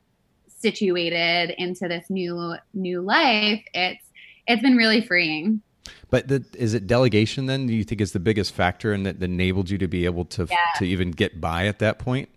[0.48, 4.04] situated into this new new life it's
[4.48, 5.62] it's been really freeing
[6.10, 7.68] but the, is it delegation then?
[7.68, 10.48] Do you think is the biggest factor and that enabled you to be able to
[10.50, 10.58] yeah.
[10.78, 12.30] to even get by at that point?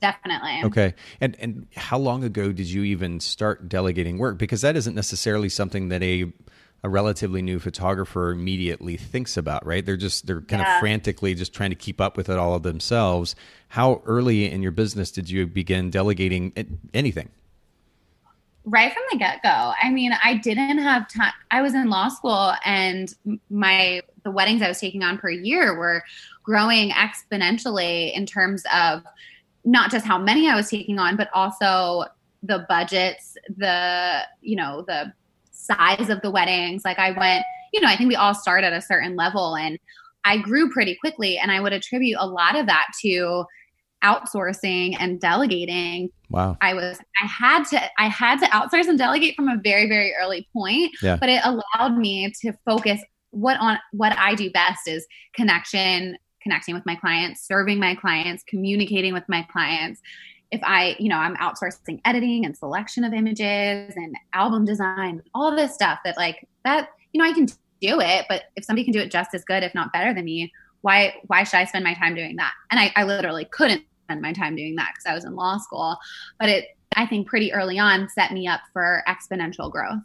[0.00, 0.60] Definitely.
[0.64, 0.94] Okay.
[1.20, 4.38] And and how long ago did you even start delegating work?
[4.38, 6.32] Because that isn't necessarily something that a
[6.82, 9.86] a relatively new photographer immediately thinks about, right?
[9.86, 10.74] They're just they're kind yeah.
[10.74, 13.34] of frantically just trying to keep up with it all of themselves.
[13.68, 16.52] How early in your business did you begin delegating
[16.92, 17.30] anything?
[18.64, 19.72] Right from the get go.
[19.82, 21.32] I mean, I didn't have time.
[21.50, 23.14] I was in law school and
[23.50, 26.02] my the weddings I was taking on per year were
[26.42, 29.02] growing exponentially in terms of
[29.64, 32.04] not just how many I was taking on, but also
[32.42, 35.12] the budgets, the, you know, the
[35.50, 36.84] size of the weddings.
[36.84, 39.78] Like I went, you know, I think we all start at a certain level and
[40.24, 43.44] I grew pretty quickly and I would attribute a lot of that to
[44.04, 46.10] outsourcing and delegating.
[46.30, 46.56] Wow.
[46.60, 50.14] I was I had to I had to outsource and delegate from a very very
[50.20, 51.16] early point, yeah.
[51.16, 53.00] but it allowed me to focus
[53.30, 58.44] what on what I do best is connection, connecting with my clients, serving my clients,
[58.46, 60.00] communicating with my clients.
[60.50, 65.54] If I, you know, I'm outsourcing editing and selection of images and album design, all
[65.56, 67.46] this stuff that like that, you know, I can
[67.80, 70.24] do it, but if somebody can do it just as good, if not better than
[70.24, 70.52] me,
[70.82, 72.52] why why should I spend my time doing that?
[72.70, 75.58] And I, I literally couldn't spend my time doing that because I was in law
[75.58, 75.96] school.
[76.38, 76.64] But it,
[76.96, 80.00] I think, pretty early on set me up for exponential growth.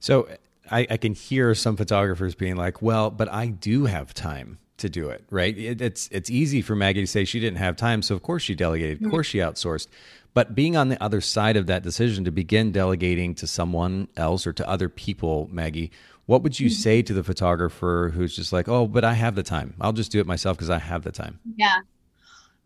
[0.00, 0.28] So
[0.70, 4.88] I, I can hear some photographers being like, "Well, but I do have time." to
[4.90, 5.56] do it, right?
[5.56, 8.42] It, it's it's easy for Maggie to say she didn't have time, so of course
[8.42, 9.10] she delegated, of mm-hmm.
[9.10, 9.88] course she outsourced.
[10.34, 14.46] But being on the other side of that decision to begin delegating to someone else
[14.46, 15.90] or to other people, Maggie,
[16.26, 16.74] what would you mm-hmm.
[16.74, 19.74] say to the photographer who's just like, "Oh, but I have the time.
[19.80, 21.78] I'll just do it myself because I have the time." Yeah.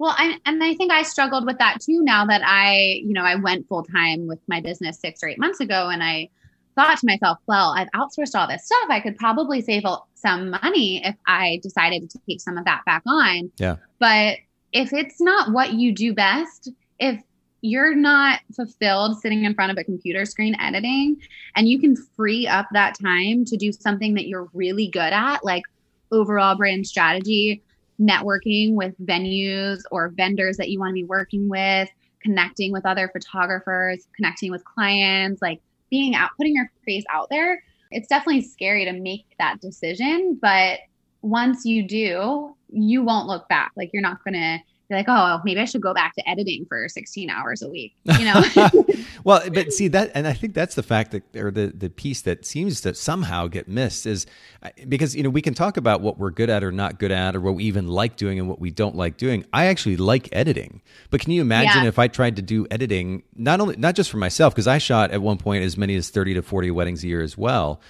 [0.01, 2.03] Well, I, and I think I struggled with that too.
[2.03, 5.39] Now that I, you know, I went full time with my business six or eight
[5.39, 6.31] months ago, and I
[6.75, 8.87] thought to myself, well, I've outsourced all this stuff.
[8.89, 9.83] I could probably save
[10.15, 13.53] some money if I decided to take some of that back on.
[13.59, 13.77] Yeah.
[13.99, 14.39] But
[14.73, 17.23] if it's not what you do best, if
[17.61, 21.19] you're not fulfilled sitting in front of a computer screen editing
[21.57, 25.45] and you can free up that time to do something that you're really good at,
[25.45, 25.65] like
[26.11, 27.63] overall brand strategy,
[28.01, 31.89] networking with venues or vendors that you want to be working with,
[32.23, 37.63] connecting with other photographers, connecting with clients, like being out, putting your face out there.
[37.91, 40.79] It's definitely scary to make that decision, but
[41.23, 43.73] once you do, you won't look back.
[43.77, 44.59] Like you're not going to
[44.91, 47.95] be like, oh, maybe I should go back to editing for 16 hours a week,
[48.19, 48.43] you know?
[49.25, 52.21] well, but see that, and I think that's the fact that, or the, the piece
[52.23, 54.27] that seems to somehow get missed is
[54.63, 57.13] uh, because, you know, we can talk about what we're good at or not good
[57.13, 59.45] at, or what we even like doing and what we don't like doing.
[59.53, 61.89] I actually like editing, but can you imagine yeah.
[61.89, 65.13] if I tried to do editing, not only, not just for myself, because I shot
[65.13, 67.81] at one point as many as 30 to 40 weddings a year as well.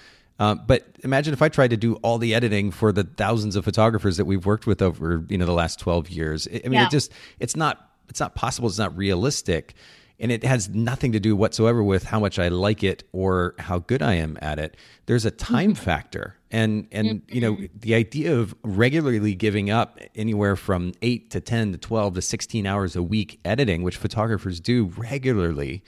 [0.40, 3.64] Um, but imagine if I tried to do all the editing for the thousands of
[3.64, 6.48] photographers that we've worked with over you know the last twelve years.
[6.48, 6.86] I mean, yeah.
[6.86, 8.66] it just it's not it's not possible.
[8.66, 9.74] It's not realistic,
[10.18, 13.80] and it has nothing to do whatsoever with how much I like it or how
[13.80, 14.78] good I am at it.
[15.04, 15.84] There's a time mm-hmm.
[15.84, 17.34] factor, and and mm-hmm.
[17.34, 22.14] you know the idea of regularly giving up anywhere from eight to ten to twelve
[22.14, 25.84] to sixteen hours a week editing, which photographers do regularly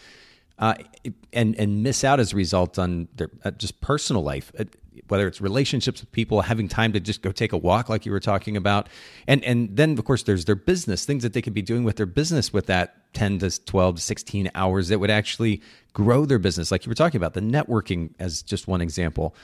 [0.62, 0.74] uh,
[1.32, 4.64] and and miss out as a result on their uh, just personal life, uh,
[5.08, 8.12] whether it's relationships with people, having time to just go take a walk, like you
[8.12, 8.88] were talking about,
[9.26, 11.96] and and then of course there's their business, things that they could be doing with
[11.96, 15.60] their business with that ten to twelve to sixteen hours that would actually
[15.94, 19.34] grow their business, like you were talking about the networking as just one example.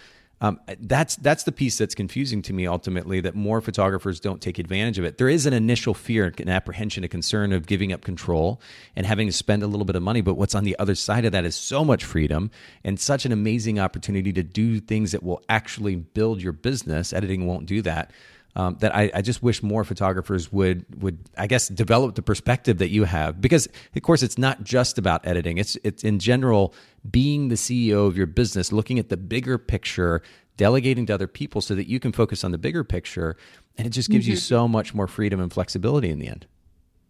[0.40, 4.58] Um, that's that's the piece that's confusing to me ultimately that more photographers don't take
[4.58, 5.18] advantage of it.
[5.18, 8.60] There is an initial fear, an apprehension, a concern of giving up control
[8.94, 10.20] and having to spend a little bit of money.
[10.20, 12.52] But what's on the other side of that is so much freedom
[12.84, 17.12] and such an amazing opportunity to do things that will actually build your business.
[17.12, 18.12] Editing won't do that
[18.58, 22.78] um, that I, I, just wish more photographers would would I guess develop the perspective
[22.78, 23.40] that you have.
[23.40, 25.58] Because of course it's not just about editing.
[25.58, 26.74] It's it's in general
[27.08, 30.22] being the CEO of your business looking at the bigger picture
[30.56, 33.36] delegating to other people so that you can focus on the bigger picture
[33.76, 34.32] and it just gives mm-hmm.
[34.32, 36.46] you so much more freedom and flexibility in the end.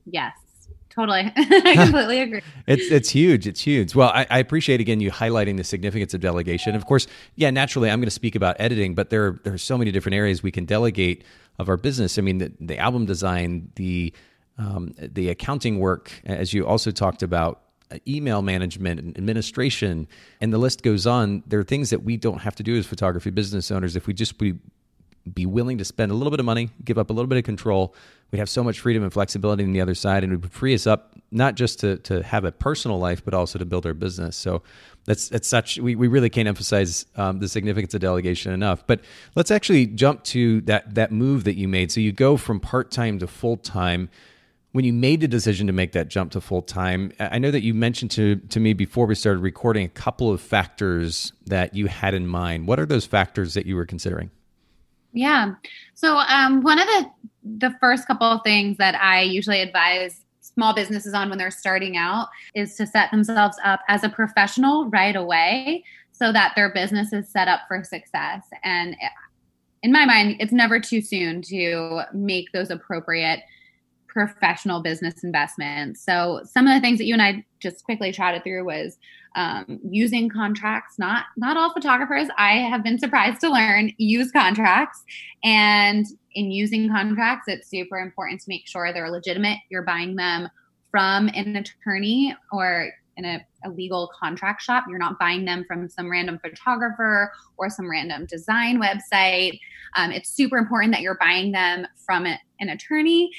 [0.05, 0.48] Yes
[0.91, 1.33] totally.
[1.37, 2.43] I completely agree.
[2.67, 3.47] it's it's huge.
[3.47, 3.95] It's huge.
[3.95, 6.75] Well, I, I, appreciate again you highlighting the significance of delegation.
[6.75, 9.79] Of course, yeah, naturally, I'm going to speak about editing, but there there are so
[9.79, 11.25] many different areas we can delegate
[11.59, 12.19] of our business.
[12.19, 14.13] I mean, the, the album design, the
[14.59, 20.09] um, the accounting work, as you also talked about, uh, email management and administration,
[20.41, 21.43] and the list goes on.
[21.47, 24.15] There are things that we don't have to do as photography business owners if we
[24.15, 24.55] just be
[25.35, 27.45] be willing to spend a little bit of money, give up a little bit of
[27.45, 27.95] control.
[28.31, 30.75] We'd have so much freedom and flexibility on the other side and it would free
[30.75, 33.95] us up not just to, to have a personal life but also to build our
[33.95, 34.37] business.
[34.37, 34.63] So
[35.09, 38.87] that's that's such we, we really can't emphasize um, the significance of delegation enough.
[38.87, 39.01] But
[39.35, 41.91] let's actually jump to that that move that you made.
[41.91, 44.11] So you go from part-time to full-time.
[44.73, 47.73] When you made the decision to make that jump to full-time i know that you
[47.73, 52.13] mentioned to, to me before we started recording a couple of factors that you had
[52.13, 52.69] in mind.
[52.69, 54.31] What are those factors that you were considering
[55.19, 55.55] yeah.
[55.95, 57.11] So um, one of the
[57.45, 61.97] the first couple of things that I usually advise small businesses on when they're starting
[61.97, 67.13] out is to set themselves up as a professional right away so that their business
[67.13, 68.45] is set up for success.
[68.63, 68.97] And
[69.83, 73.41] in my mind, it's never too soon to make those appropriate
[74.19, 76.05] professional business investments.
[76.05, 78.99] So some of the things that you and I just quickly chatted through was
[79.37, 80.99] um, using contracts.
[80.99, 82.27] Not not all photographers.
[82.37, 85.05] I have been surprised to learn use contracts,
[85.45, 86.05] and
[86.35, 89.59] in using contracts, it's super important to make sure they're legitimate.
[89.71, 90.49] You're buying them
[90.91, 94.85] from an attorney or in a, a, legal contract shop.
[94.89, 99.59] You're not buying them from some random photographer or some random design website.
[99.97, 103.31] Um, it's super important that you're buying them from a, an attorney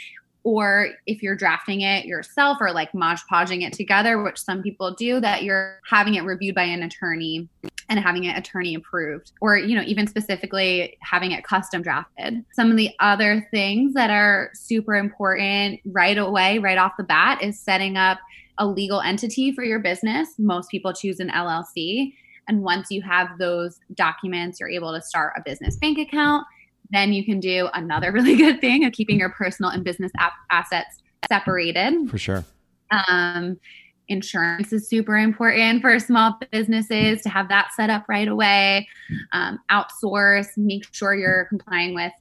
[0.50, 4.96] or if you're drafting it yourself or like Mod Podging it together, which some people
[4.96, 7.48] do, that you're having it reviewed by an attorney
[7.88, 12.44] and having it attorney approved, or you know, even specifically having it custom drafted.
[12.52, 17.44] Some of the other things that are super important right away, right off the bat,
[17.44, 18.18] is setting up
[18.58, 20.30] a legal entity for your business.
[20.40, 22.16] Most people choose an LLC.
[22.48, 26.48] And once you have those documents, you're able to start a business bank account
[26.92, 30.12] then you can do another really good thing of keeping your personal and business
[30.52, 32.10] assets separated.
[32.10, 32.46] For sure.
[32.92, 33.60] Um,
[34.08, 38.88] insurance is super important for small businesses to have that set up right away.
[39.32, 42.12] Um, outsource, make sure you're complying with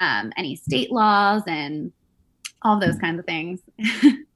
[0.00, 1.92] um, any state laws and
[2.62, 3.60] all those kinds of things.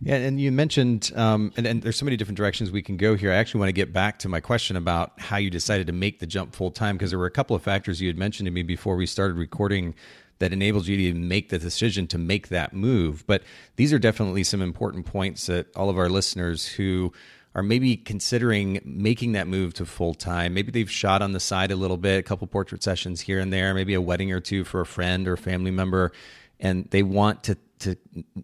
[0.00, 3.16] Yeah, and you mentioned, um, and, and, there's so many different directions we can go
[3.16, 3.32] here.
[3.32, 6.18] I actually want to get back to my question about how you decided to make
[6.18, 8.50] the jump full time because there were a couple of factors you had mentioned to
[8.50, 9.94] me before we started recording
[10.40, 13.26] that enabled you to make the decision to make that move.
[13.26, 13.42] But
[13.76, 17.12] these are definitely some important points that all of our listeners who
[17.54, 20.54] are maybe considering making that move to full time.
[20.54, 23.52] Maybe they've shot on the side a little bit, a couple portrait sessions here and
[23.52, 26.12] there, maybe a wedding or two for a friend or family member,
[26.60, 27.96] and they want to to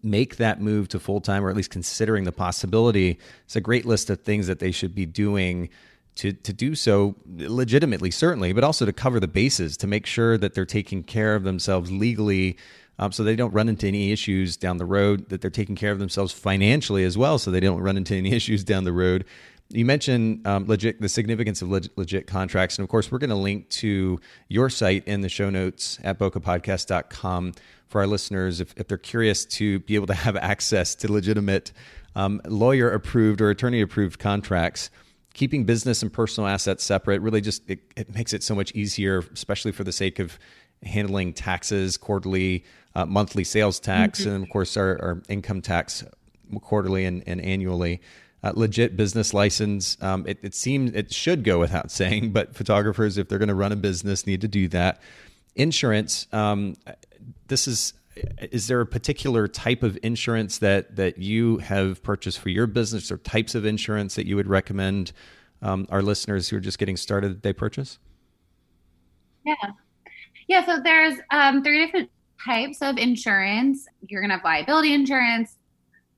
[0.03, 3.85] make that move to full time, or at least considering the possibility, it's a great
[3.85, 5.69] list of things that they should be doing
[6.15, 10.37] to to do so legitimately, certainly, but also to cover the bases to make sure
[10.37, 12.57] that they're taking care of themselves legally.
[12.99, 15.91] Um, so they don't run into any issues down the road, that they're taking care
[15.91, 19.23] of themselves financially as well, so they don't run into any issues down the road.
[19.69, 23.31] You mentioned um, legit the significance of legit, legit, contracts, and of course, we're going
[23.31, 27.53] to link to your site in the show notes at bokehpodcast.com
[27.87, 31.71] for our listeners if, if they're curious to be able to have access to legitimate
[32.15, 34.89] um, lawyer approved or attorney approved contracts
[35.33, 39.19] keeping business and personal assets separate really just it, it, makes it so much easier
[39.33, 40.37] especially for the sake of
[40.83, 42.63] handling taxes quarterly
[42.95, 44.29] uh, monthly sales tax mm-hmm.
[44.31, 46.03] and of course our, our, income tax
[46.61, 48.01] quarterly and, and annually
[48.47, 49.97] uh, legit business license.
[50.01, 53.55] Um, it, it seems it should go without saying but photographers if they're going to
[53.55, 55.01] run a business need to do that.
[55.55, 56.75] Insurance um,
[57.47, 57.93] this is
[58.51, 63.11] is there a particular type of insurance that that you have purchased for your business
[63.11, 65.11] or types of insurance that you would recommend
[65.61, 67.99] um, our listeners who are just getting started that they purchase?
[69.45, 69.55] Yeah.
[70.47, 72.09] Yeah so there's um, three different
[72.45, 73.87] types of insurance.
[74.07, 75.57] You're going to have liability insurance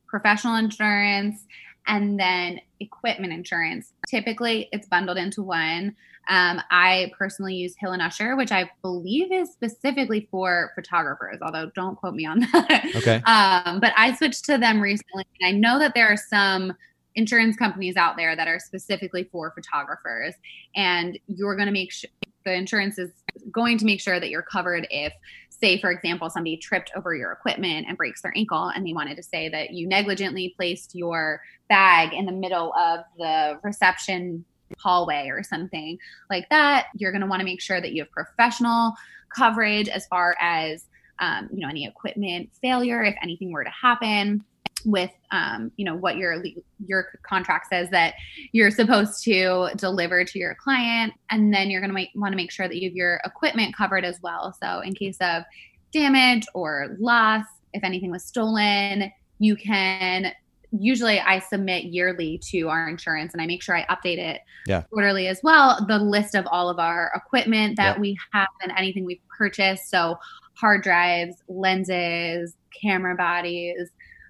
[0.10, 1.46] professional insurance
[1.90, 5.96] and then equipment insurance typically it's bundled into one
[6.30, 11.72] um, I personally use Hill and Usher, which I believe is specifically for photographers, although
[11.74, 12.86] don't quote me on that.
[12.96, 13.16] Okay.
[13.26, 16.74] Um, but I switched to them recently, and I know that there are some
[17.16, 20.36] insurance companies out there that are specifically for photographers,
[20.76, 22.12] and you're going to make sure
[22.46, 23.12] the insurance is
[23.52, 25.14] going to make sure that you're covered if
[25.50, 29.16] say for example somebody tripped over your equipment and breaks their ankle and they wanted
[29.16, 34.46] to say that you negligently placed your bag in the middle of the reception
[34.78, 35.98] hallway or something
[36.30, 38.94] like that, you're going to want to make sure that you have professional
[39.36, 40.86] coverage as far as
[41.20, 44.44] um, you know any equipment failure if anything were to happen.
[44.86, 46.44] With um, you know what your
[46.86, 48.16] your contract says that
[48.52, 52.52] you're supposed to deliver to your client and then you're going to want to make
[52.52, 55.44] sure that you have your equipment covered as well so in case of
[55.92, 60.32] damage or loss if anything was stolen you can
[60.72, 64.84] usually I submit yearly to our insurance and I make sure I update it yeah.
[64.92, 65.84] quarterly as well.
[65.88, 68.00] The list of all of our equipment that yeah.
[68.00, 69.90] we have and anything we've purchased.
[69.90, 70.18] So
[70.54, 73.90] hard drives, lenses, camera bodies,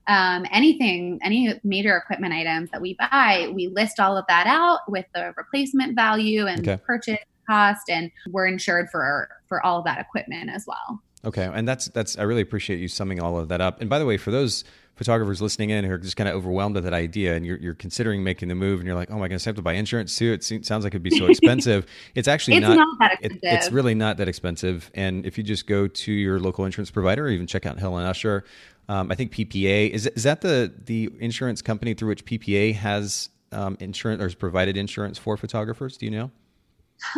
[0.10, 4.80] um, anything, any major equipment items that we buy, we list all of that out
[4.90, 6.82] with the replacement value and okay.
[6.84, 11.02] purchase cost, and we're insured for for all of that equipment as well.
[11.24, 13.82] Okay, and that's that's I really appreciate you summing all of that up.
[13.82, 14.64] And by the way, for those
[15.00, 17.74] photographers listening in who are just kind of overwhelmed with that idea and you're, you're
[17.74, 20.14] considering making the move and you're like, oh my goodness, I have to buy insurance
[20.14, 20.34] too.
[20.34, 21.86] It seems, sounds like it'd be so expensive.
[22.16, 23.40] it's actually it's not, not that expensive.
[23.42, 24.92] It, it's really not that expensive.
[24.94, 27.86] And if you just go to your local insurance provider or even check out and
[27.86, 28.44] Usher,
[28.90, 33.30] um, I think PPA is, is that the, the insurance company through which PPA has
[33.54, 35.96] um, insurance or has provided insurance for photographers?
[35.96, 36.30] Do you know?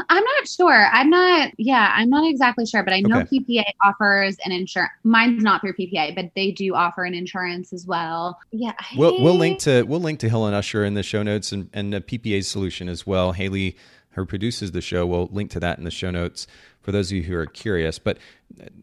[0.10, 0.88] I'm not sure.
[0.92, 3.40] I'm not, yeah, I'm not exactly sure, but I know okay.
[3.40, 4.92] PPA offers an insurance.
[5.04, 8.40] Mine's not through PPA, but they do offer an insurance as well.
[8.52, 8.74] Yeah.
[8.96, 11.70] We'll, we'll link to, we'll link to Hill and Usher in the show notes and,
[11.74, 13.32] and the PPA solution as well.
[13.32, 13.78] Haley,
[14.12, 16.48] who produces the show, will link to that in the show notes
[16.82, 18.00] for those of you who are curious.
[18.00, 18.18] But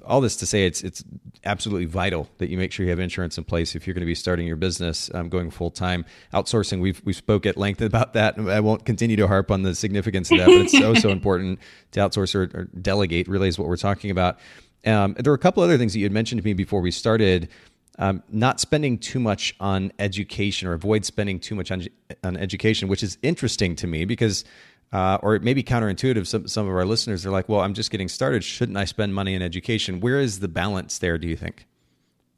[0.05, 1.05] all this to say, it's it's
[1.45, 4.07] absolutely vital that you make sure you have insurance in place if you're going to
[4.07, 6.05] be starting your business um, going full time.
[6.33, 8.39] Outsourcing, we've we spoke at length about that.
[8.39, 11.59] I won't continue to harp on the significance of that, but it's so so important
[11.93, 13.29] to outsource or, or delegate.
[13.29, 14.39] Really, is what we're talking about.
[14.87, 16.91] Um, there were a couple other things that you had mentioned to me before we
[16.91, 17.49] started.
[18.01, 21.85] Um, not spending too much on education or avoid spending too much on,
[22.23, 24.45] on education, which is interesting to me because
[24.93, 26.27] uh, or it may be counterintuitive.
[26.27, 28.45] Some some of our listeners are like, "Well, I'm just getting started.
[28.45, 31.19] Shouldn't I spend money in education?" Where is the balance there?
[31.19, 31.67] Do you think?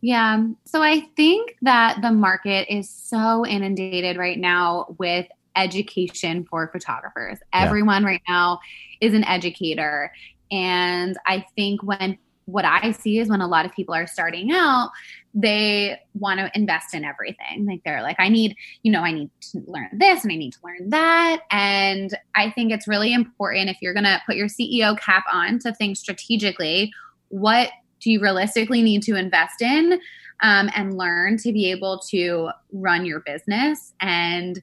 [0.00, 0.46] Yeah.
[0.64, 5.26] So I think that the market is so inundated right now with
[5.56, 7.38] education for photographers.
[7.52, 8.60] Everyone right now
[9.00, 10.12] is an educator.
[10.50, 14.50] And I think when what I see is when a lot of people are starting
[14.52, 14.90] out,
[15.32, 17.66] they want to invest in everything.
[17.66, 20.52] Like they're like, I need, you know, I need to learn this and I need
[20.52, 21.42] to learn that.
[21.50, 25.58] And I think it's really important if you're going to put your CEO cap on
[25.60, 26.92] to think strategically,
[27.28, 27.70] what
[28.00, 30.00] do you realistically need to invest in
[30.42, 33.92] um, and learn to be able to run your business?
[34.00, 34.60] And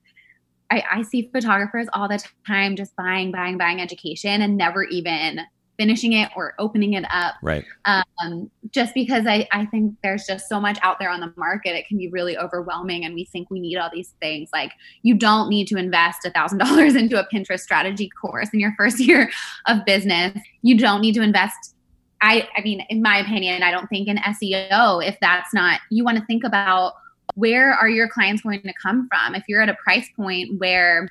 [0.70, 5.42] I, I see photographers all the time just buying, buying, buying education and never even
[5.78, 7.36] finishing it or opening it up.
[7.42, 7.66] Right.
[7.86, 11.76] Um, just because I, I think there's just so much out there on the market,
[11.76, 13.06] it can be really overwhelming.
[13.06, 14.50] And we think we need all these things.
[14.52, 14.72] Like
[15.04, 18.74] you don't need to invest a thousand dollars into a Pinterest strategy course in your
[18.78, 19.30] first year
[19.68, 20.38] of business.
[20.62, 21.76] You don't need to invest.
[22.22, 26.04] I, I mean, in my opinion, I don't think in SEO, if that's not, you
[26.04, 26.94] want to think about
[27.36, 29.36] where are your clients going to come from?
[29.36, 31.10] If you're at a price point where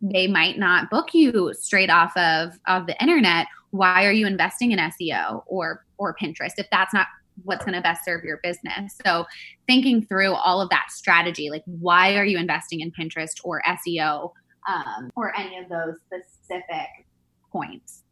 [0.00, 4.72] they might not book you straight off of, of the internet, why are you investing
[4.72, 7.06] in SEO or or Pinterest if that's not
[7.44, 8.98] what's going to best serve your business.
[9.06, 9.24] So
[9.68, 14.32] thinking through all of that strategy, like why are you investing in Pinterest or SEO
[14.68, 17.06] um, or any of those specific
[17.50, 18.02] points.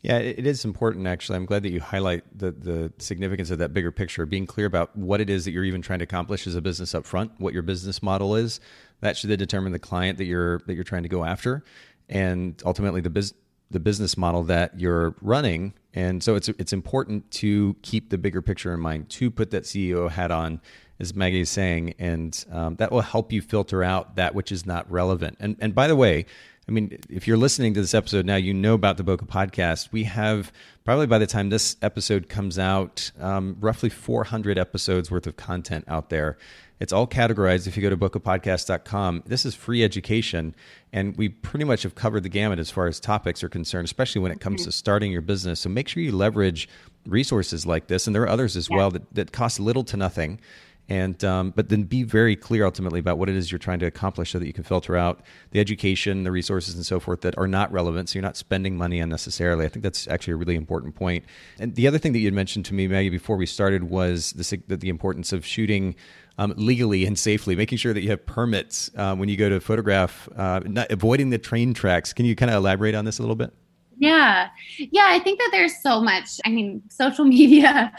[0.00, 1.06] Yeah, it is important.
[1.06, 4.24] Actually, I'm glad that you highlight the the significance of that bigger picture.
[4.24, 6.94] Being clear about what it is that you're even trying to accomplish as a business
[6.94, 8.58] up front, what your business model is.
[9.00, 11.62] That should determine the client that you're that you're trying to go after,
[12.08, 13.38] and ultimately the business
[13.70, 15.74] the business model that you're running.
[15.94, 19.64] And so it's it's important to keep the bigger picture in mind, to put that
[19.64, 20.60] CEO hat on,
[21.00, 24.66] as Maggie is saying, and um, that will help you filter out that which is
[24.66, 25.36] not relevant.
[25.40, 26.26] And and by the way,
[26.68, 29.92] I mean, if you're listening to this episode now, you know about the Bokeh podcast.
[29.92, 30.52] We have
[30.84, 35.84] probably by the time this episode comes out, um, roughly 400 episodes worth of content
[35.86, 36.36] out there.
[36.80, 37.68] It's all categorized.
[37.68, 40.56] If you go to bokehpodcast.com, this is free education.
[40.92, 44.20] And we pretty much have covered the gamut as far as topics are concerned, especially
[44.20, 45.60] when it comes to starting your business.
[45.60, 46.68] So make sure you leverage
[47.06, 48.06] resources like this.
[48.08, 48.76] And there are others as yeah.
[48.76, 50.40] well that, that cost little to nothing
[50.88, 53.86] and um, but then be very clear ultimately about what it is you're trying to
[53.86, 55.20] accomplish so that you can filter out
[55.50, 58.76] the education the resources and so forth that are not relevant so you're not spending
[58.76, 61.24] money unnecessarily i think that's actually a really important point
[61.58, 64.32] and the other thing that you had mentioned to me maggie before we started was
[64.32, 65.94] the, the importance of shooting
[66.38, 69.58] um, legally and safely, making sure that you have permits uh, when you go to
[69.58, 72.12] photograph, uh, not, avoiding the train tracks.
[72.12, 73.54] Can you kind of elaborate on this a little bit?
[73.96, 74.48] Yeah.
[74.76, 75.06] Yeah.
[75.06, 76.38] I think that there's so much.
[76.44, 77.90] I mean, social media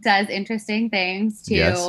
[0.00, 1.88] does interesting things to yes.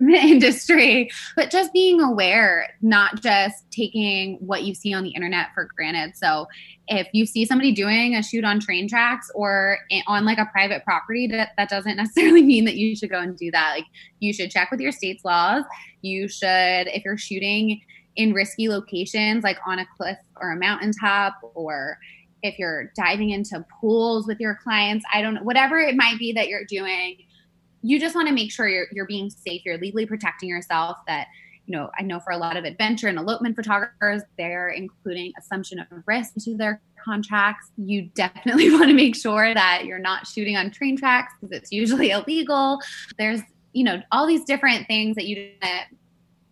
[0.00, 5.68] industry, but just being aware, not just taking what you see on the internet for
[5.76, 6.16] granted.
[6.16, 6.46] So
[6.88, 10.84] if you see somebody doing a shoot on train tracks or on like a private
[10.84, 13.74] property, that, that doesn't necessarily mean that you should go and do that.
[13.76, 13.86] Like
[14.20, 15.64] you should check with your state's laws.
[16.02, 17.80] You should, if you're shooting
[18.16, 21.98] in risky locations like on a cliff or a mountaintop or
[22.42, 26.32] if you're diving into pools with your clients, I don't know, whatever it might be
[26.32, 27.16] that you're doing,
[27.84, 30.96] you just want to make sure you're, you're being safe, you're legally protecting yourself.
[31.06, 31.26] That,
[31.66, 35.78] you know, I know for a lot of adventure and elopement photographers, they're including assumption
[35.78, 37.70] of risk into their contracts.
[37.76, 41.70] You definitely want to make sure that you're not shooting on train tracks because it's
[41.70, 42.80] usually illegal.
[43.18, 43.40] There's,
[43.74, 45.52] you know, all these different things that you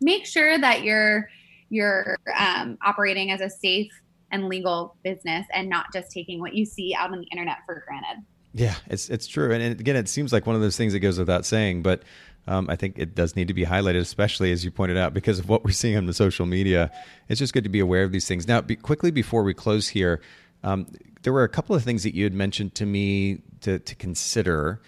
[0.02, 1.30] make sure that you're
[1.70, 3.90] you're um, operating as a safe
[4.32, 7.82] and legal business and not just taking what you see out on the internet for
[7.86, 8.22] granted.
[8.54, 11.18] Yeah, it's it's true, and again, it seems like one of those things that goes
[11.18, 12.02] without saying, but
[12.46, 15.38] um, I think it does need to be highlighted, especially as you pointed out, because
[15.38, 16.90] of what we're seeing on the social media.
[17.28, 18.48] It's just good to be aware of these things.
[18.48, 20.20] Now, be, quickly before we close here,
[20.64, 20.86] um,
[21.22, 24.82] there were a couple of things that you had mentioned to me to to consider.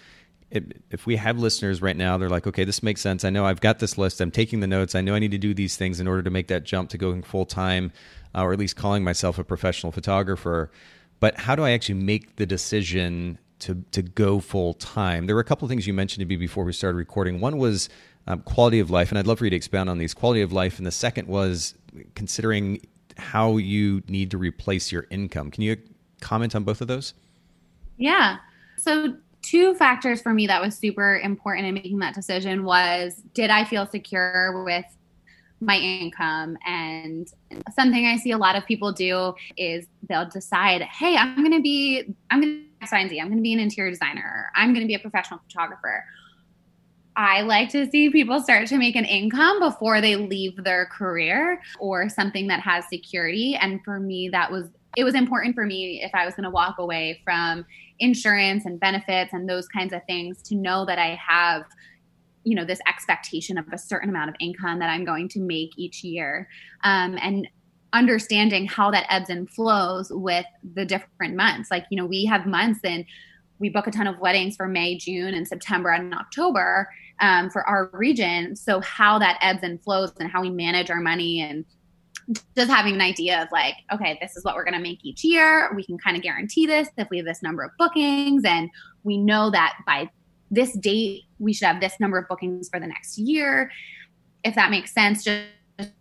[0.91, 3.25] If we have listeners right now, they're like, okay, this makes sense.
[3.25, 4.21] I know I've got this list.
[4.21, 4.95] I'm taking the notes.
[4.95, 6.97] I know I need to do these things in order to make that jump to
[6.97, 7.91] going full time
[8.35, 10.71] uh, or at least calling myself a professional photographer.
[11.19, 15.25] But how do I actually make the decision to to go full time?
[15.25, 17.39] There were a couple of things you mentioned to me before we started recording.
[17.39, 17.89] One was
[18.27, 20.51] um, quality of life, and I'd love for you to expound on these quality of
[20.51, 20.77] life.
[20.77, 21.75] And the second was
[22.15, 22.81] considering
[23.17, 25.51] how you need to replace your income.
[25.51, 25.77] Can you
[26.21, 27.13] comment on both of those?
[27.97, 28.37] Yeah.
[28.77, 33.49] So two factors for me that was super important in making that decision was did
[33.49, 34.85] I feel secure with
[35.61, 36.57] my income.
[36.65, 37.27] And
[37.73, 41.61] something I see a lot of people do is they'll decide, hey, I'm going to
[41.61, 44.81] be, I'm going to sign Z, I'm going to be an interior designer, I'm going
[44.81, 46.03] to be a professional photographer.
[47.17, 51.61] I like to see people start to make an income before they leave their career
[51.79, 53.55] or something that has security.
[53.55, 56.49] And for me, that was it was important for me if I was going to
[56.49, 57.65] walk away from
[57.99, 61.63] insurance and benefits and those kinds of things to know that I have
[62.45, 65.71] you know this expectation of a certain amount of income that i'm going to make
[65.77, 66.47] each year.
[66.83, 67.47] Um, and
[67.93, 71.71] understanding how that ebbs and flows with the different months.
[71.71, 73.05] Like you know we have months and
[73.57, 76.89] we book a ton of weddings for may june and september and october
[77.21, 78.55] um, for our region.
[78.55, 81.65] So how that ebbs and flows and how we manage our money and
[82.55, 85.23] just having an idea of like okay this is what we're going to make each
[85.23, 85.71] year.
[85.73, 88.69] We can kind of guarantee this if we have this number of bookings and
[89.03, 90.09] we know that by
[90.51, 93.71] this date we should have this number of bookings for the next year
[94.45, 95.23] if that makes sense.
[95.25, 95.91] Just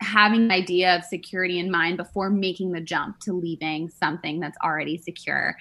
[0.00, 4.56] having an idea of security in mind before making the jump to leaving something that's
[4.64, 5.56] already secure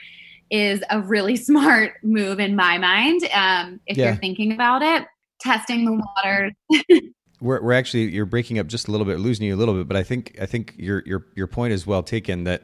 [0.49, 4.05] is a really smart move in my mind um, if yeah.
[4.05, 5.05] you're thinking about it.
[5.41, 6.51] Testing the water.
[7.39, 9.87] We're, we're actually you're breaking up just a little bit losing you a little bit
[9.87, 12.63] but i think i think your your your point is well taken that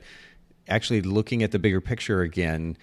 [0.68, 2.76] actually looking at the bigger picture again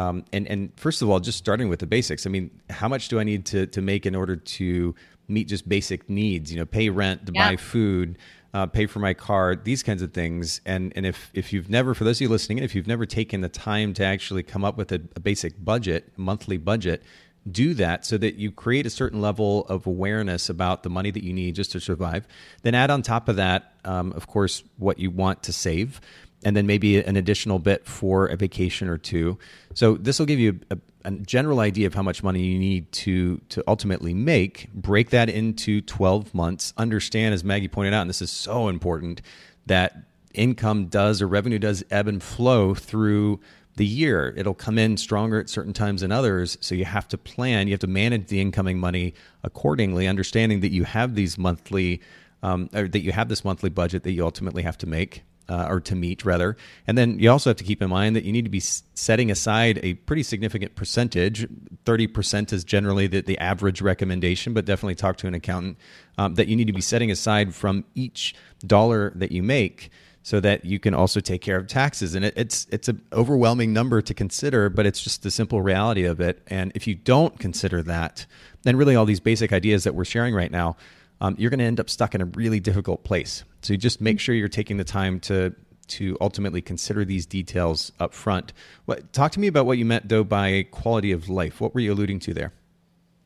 [0.00, 2.26] um, and and first of all, just starting with the basics.
[2.26, 4.94] I mean, how much do I need to to make in order to
[5.28, 6.50] meet just basic needs?
[6.52, 7.50] You know, pay rent, to yeah.
[7.50, 8.18] buy food,
[8.54, 10.60] uh, pay for my car, these kinds of things.
[10.64, 13.42] And and if if you've never, for those of you listening, if you've never taken
[13.42, 17.02] the time to actually come up with a, a basic budget, monthly budget,
[17.50, 21.24] do that so that you create a certain level of awareness about the money that
[21.24, 22.26] you need just to survive.
[22.62, 26.00] Then add on top of that, um, of course, what you want to save
[26.44, 29.38] and then maybe an additional bit for a vacation or two.
[29.74, 32.90] So this will give you a, a, general idea of how much money you need
[32.92, 34.72] to to ultimately make.
[34.72, 36.72] Break that into 12 months.
[36.76, 39.20] Understand, as Maggie pointed out, and this is so important,
[39.66, 43.40] that income does or revenue does ebb and flow through
[43.76, 44.34] the year.
[44.36, 46.56] It'll come in stronger at certain times than others.
[46.60, 47.68] So you have to plan.
[47.68, 52.00] You have to manage the incoming money accordingly, understanding that you have these monthly.
[52.42, 55.66] Um, or that you have this monthly budget that you ultimately have to make uh,
[55.68, 56.56] or to meet rather.
[56.86, 59.30] And then you also have to keep in mind that you need to be setting
[59.30, 61.48] aside a pretty significant percentage.
[61.84, 65.76] 30% is generally the, the average recommendation, but definitely talk to an accountant
[66.16, 68.34] um, that you need to be setting aside from each
[68.64, 69.90] dollar that you make
[70.22, 72.14] so that you can also take care of taxes.
[72.14, 76.04] And it, it's it's an overwhelming number to consider, but it's just the simple reality
[76.04, 76.42] of it.
[76.46, 78.26] And if you don't consider that,
[78.62, 80.76] then really all these basic ideas that we're sharing right now
[81.20, 83.44] um, you're going to end up stuck in a really difficult place.
[83.62, 85.54] So just make sure you're taking the time to
[85.88, 88.52] to ultimately consider these details up front.
[88.84, 91.60] What, talk to me about what you meant though by quality of life.
[91.60, 92.52] What were you alluding to there?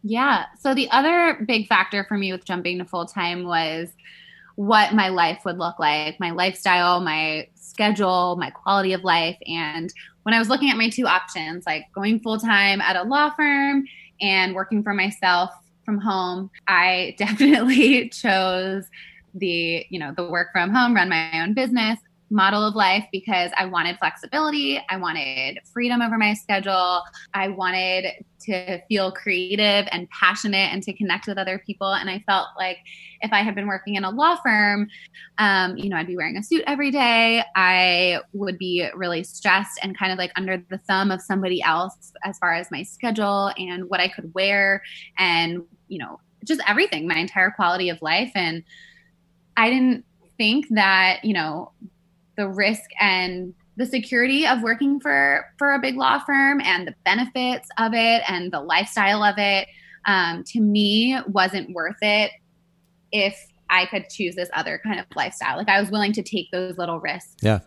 [0.03, 0.47] Yeah.
[0.61, 3.91] So the other big factor for me with jumping to full time was
[4.57, 9.37] what my life would look like, my lifestyle, my schedule, my quality of life.
[9.47, 9.93] And
[10.23, 13.31] when I was looking at my two options, like going full time at a law
[13.31, 13.85] firm
[14.21, 15.51] and working for myself
[15.85, 16.51] from home.
[16.67, 18.85] I definitely chose
[19.35, 21.99] the, you know, the work from home, run my own business
[22.31, 24.83] model of life because I wanted flexibility.
[24.89, 27.03] I wanted freedom over my schedule.
[27.33, 28.07] I wanted
[28.47, 31.95] to feel creative and passionate and to connect with other people.
[31.95, 32.79] And I felt like
[33.21, 34.89] if I had been working in a law firm,
[35.39, 37.43] um, you know, I'd be wearing a suit every day.
[37.57, 42.13] I would be really stressed and kind of like under the thumb of somebody else
[42.25, 44.83] as far as my schedule and what I could wear
[45.19, 48.33] and, you know, just everything, my entire quality of life.
[48.35, 48.63] And
[49.57, 50.05] I didn't
[50.37, 51.73] think that, you know,
[52.37, 56.95] the risk and the security of working for for a big law firm and the
[57.05, 59.67] benefits of it and the lifestyle of it
[60.07, 62.31] um, to me wasn't worth it
[63.13, 63.37] if
[63.71, 65.57] I could choose this other kind of lifestyle.
[65.57, 67.35] Like I was willing to take those little risks.
[67.43, 67.61] Yeah.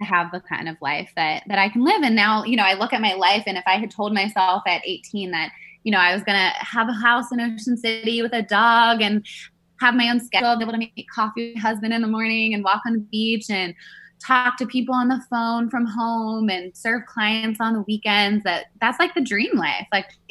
[0.00, 2.02] To have the kind of life that that I can live.
[2.02, 4.62] And now, you know, I look at my life and if I had told myself
[4.66, 5.50] at 18 that,
[5.82, 9.26] you know, I was gonna have a house in Ocean City with a dog and
[9.80, 12.54] have my own schedule, be able to make coffee with my husband in the morning
[12.54, 13.74] and walk on the beach and
[14.20, 18.66] talk to people on the phone from home and serve clients on the weekends that
[18.80, 20.06] that's like the dream life like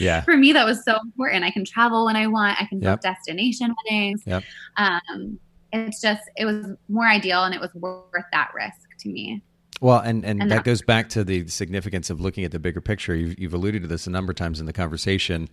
[0.00, 2.80] yeah for me that was so important i can travel when i want i can
[2.80, 2.94] yep.
[2.94, 4.42] book destination weddings yep.
[4.76, 5.38] um,
[5.72, 9.40] it's just it was more ideal and it was worth that risk to me
[9.80, 12.80] well, and, and, and that goes back to the significance of looking at the bigger
[12.80, 13.14] picture.
[13.14, 15.48] You've, you've alluded to this a number of times in the conversation.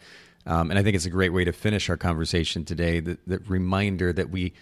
[0.48, 3.00] Um, and I think it's a great way to finish our conversation today.
[3.00, 4.54] The, the reminder that we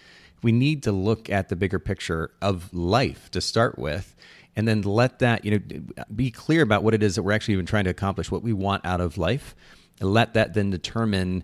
[0.44, 4.14] we need to look at the bigger picture of life to start with
[4.54, 7.54] and then let that you know be clear about what it is that we're actually
[7.54, 9.54] even trying to accomplish what we want out of life
[10.00, 11.42] and let that then determine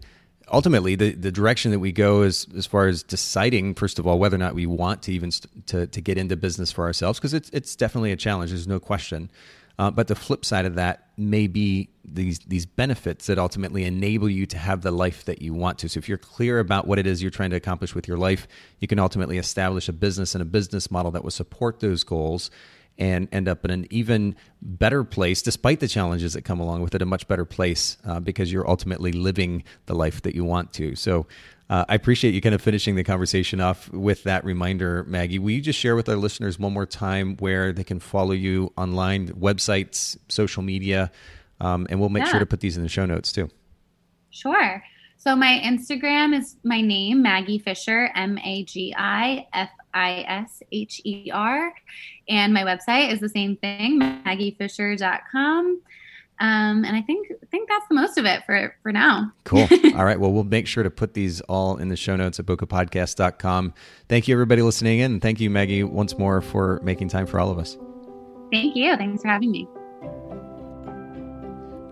[0.53, 4.19] ultimately the, the direction that we go as as far as deciding first of all
[4.19, 7.19] whether or not we want to even st- to, to get into business for ourselves
[7.19, 9.31] because it's it's definitely a challenge there's no question.
[9.79, 14.29] Uh, but the flip side of that may be these these benefits that ultimately enable
[14.29, 15.89] you to have the life that you want to.
[15.89, 18.49] So if you're clear about what it is you're trying to accomplish with your life,
[18.79, 22.51] you can ultimately establish a business and a business model that will support those goals
[22.99, 26.95] and end up in an even better place, despite the challenges that come along with
[26.95, 30.73] it, a much better place uh, because you're ultimately living the life that you want
[30.75, 30.95] to.
[30.95, 31.27] So
[31.71, 35.39] uh, I appreciate you kind of finishing the conversation off with that reminder, Maggie.
[35.39, 38.73] Will you just share with our listeners one more time where they can follow you
[38.77, 41.13] online, websites, social media,
[41.61, 42.31] um, and we'll make yeah.
[42.31, 43.49] sure to put these in the show notes too.
[44.31, 44.83] Sure.
[45.17, 50.65] So my Instagram is my name, Maggie Fisher, M A G I F I S
[50.73, 51.73] H E R.
[52.29, 55.83] And my website is the same thing, maggiefisher.com.
[56.41, 59.31] Um, and I think I think that's the most of it for for now.
[59.45, 59.69] Cool.
[59.95, 60.19] all right.
[60.19, 63.75] Well, we'll make sure to put these all in the show notes at bokehpodcast.com.
[64.09, 65.13] Thank you, everybody listening in.
[65.13, 67.77] And thank you, Maggie, once more for making time for all of us.
[68.51, 68.97] Thank you.
[68.97, 69.69] Thanks for having me.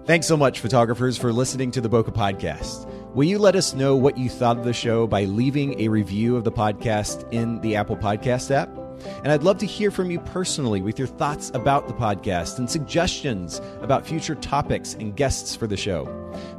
[0.06, 2.90] Thanks so much, photographers, for listening to the Bokeh Podcast.
[3.14, 6.36] Will you let us know what you thought of the show by leaving a review
[6.36, 8.87] of the podcast in the Apple Podcast app?
[9.22, 12.70] And I'd love to hear from you personally with your thoughts about the podcast and
[12.70, 16.06] suggestions about future topics and guests for the show.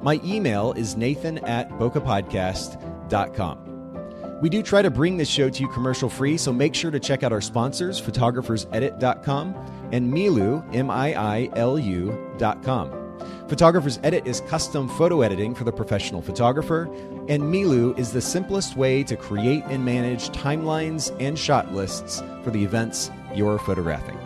[0.01, 3.65] My email is nathan at bokehpodcast.com.
[4.41, 6.99] We do try to bring this show to you commercial free, so make sure to
[6.99, 9.53] check out our sponsors, photographersedit.com
[9.91, 12.95] and Miilu, M I I L U.com.
[13.47, 16.87] Photographer's Edit is custom photo editing for the professional photographer,
[17.29, 22.49] and Miilu is the simplest way to create and manage timelines and shot lists for
[22.49, 24.17] the events you're photographing.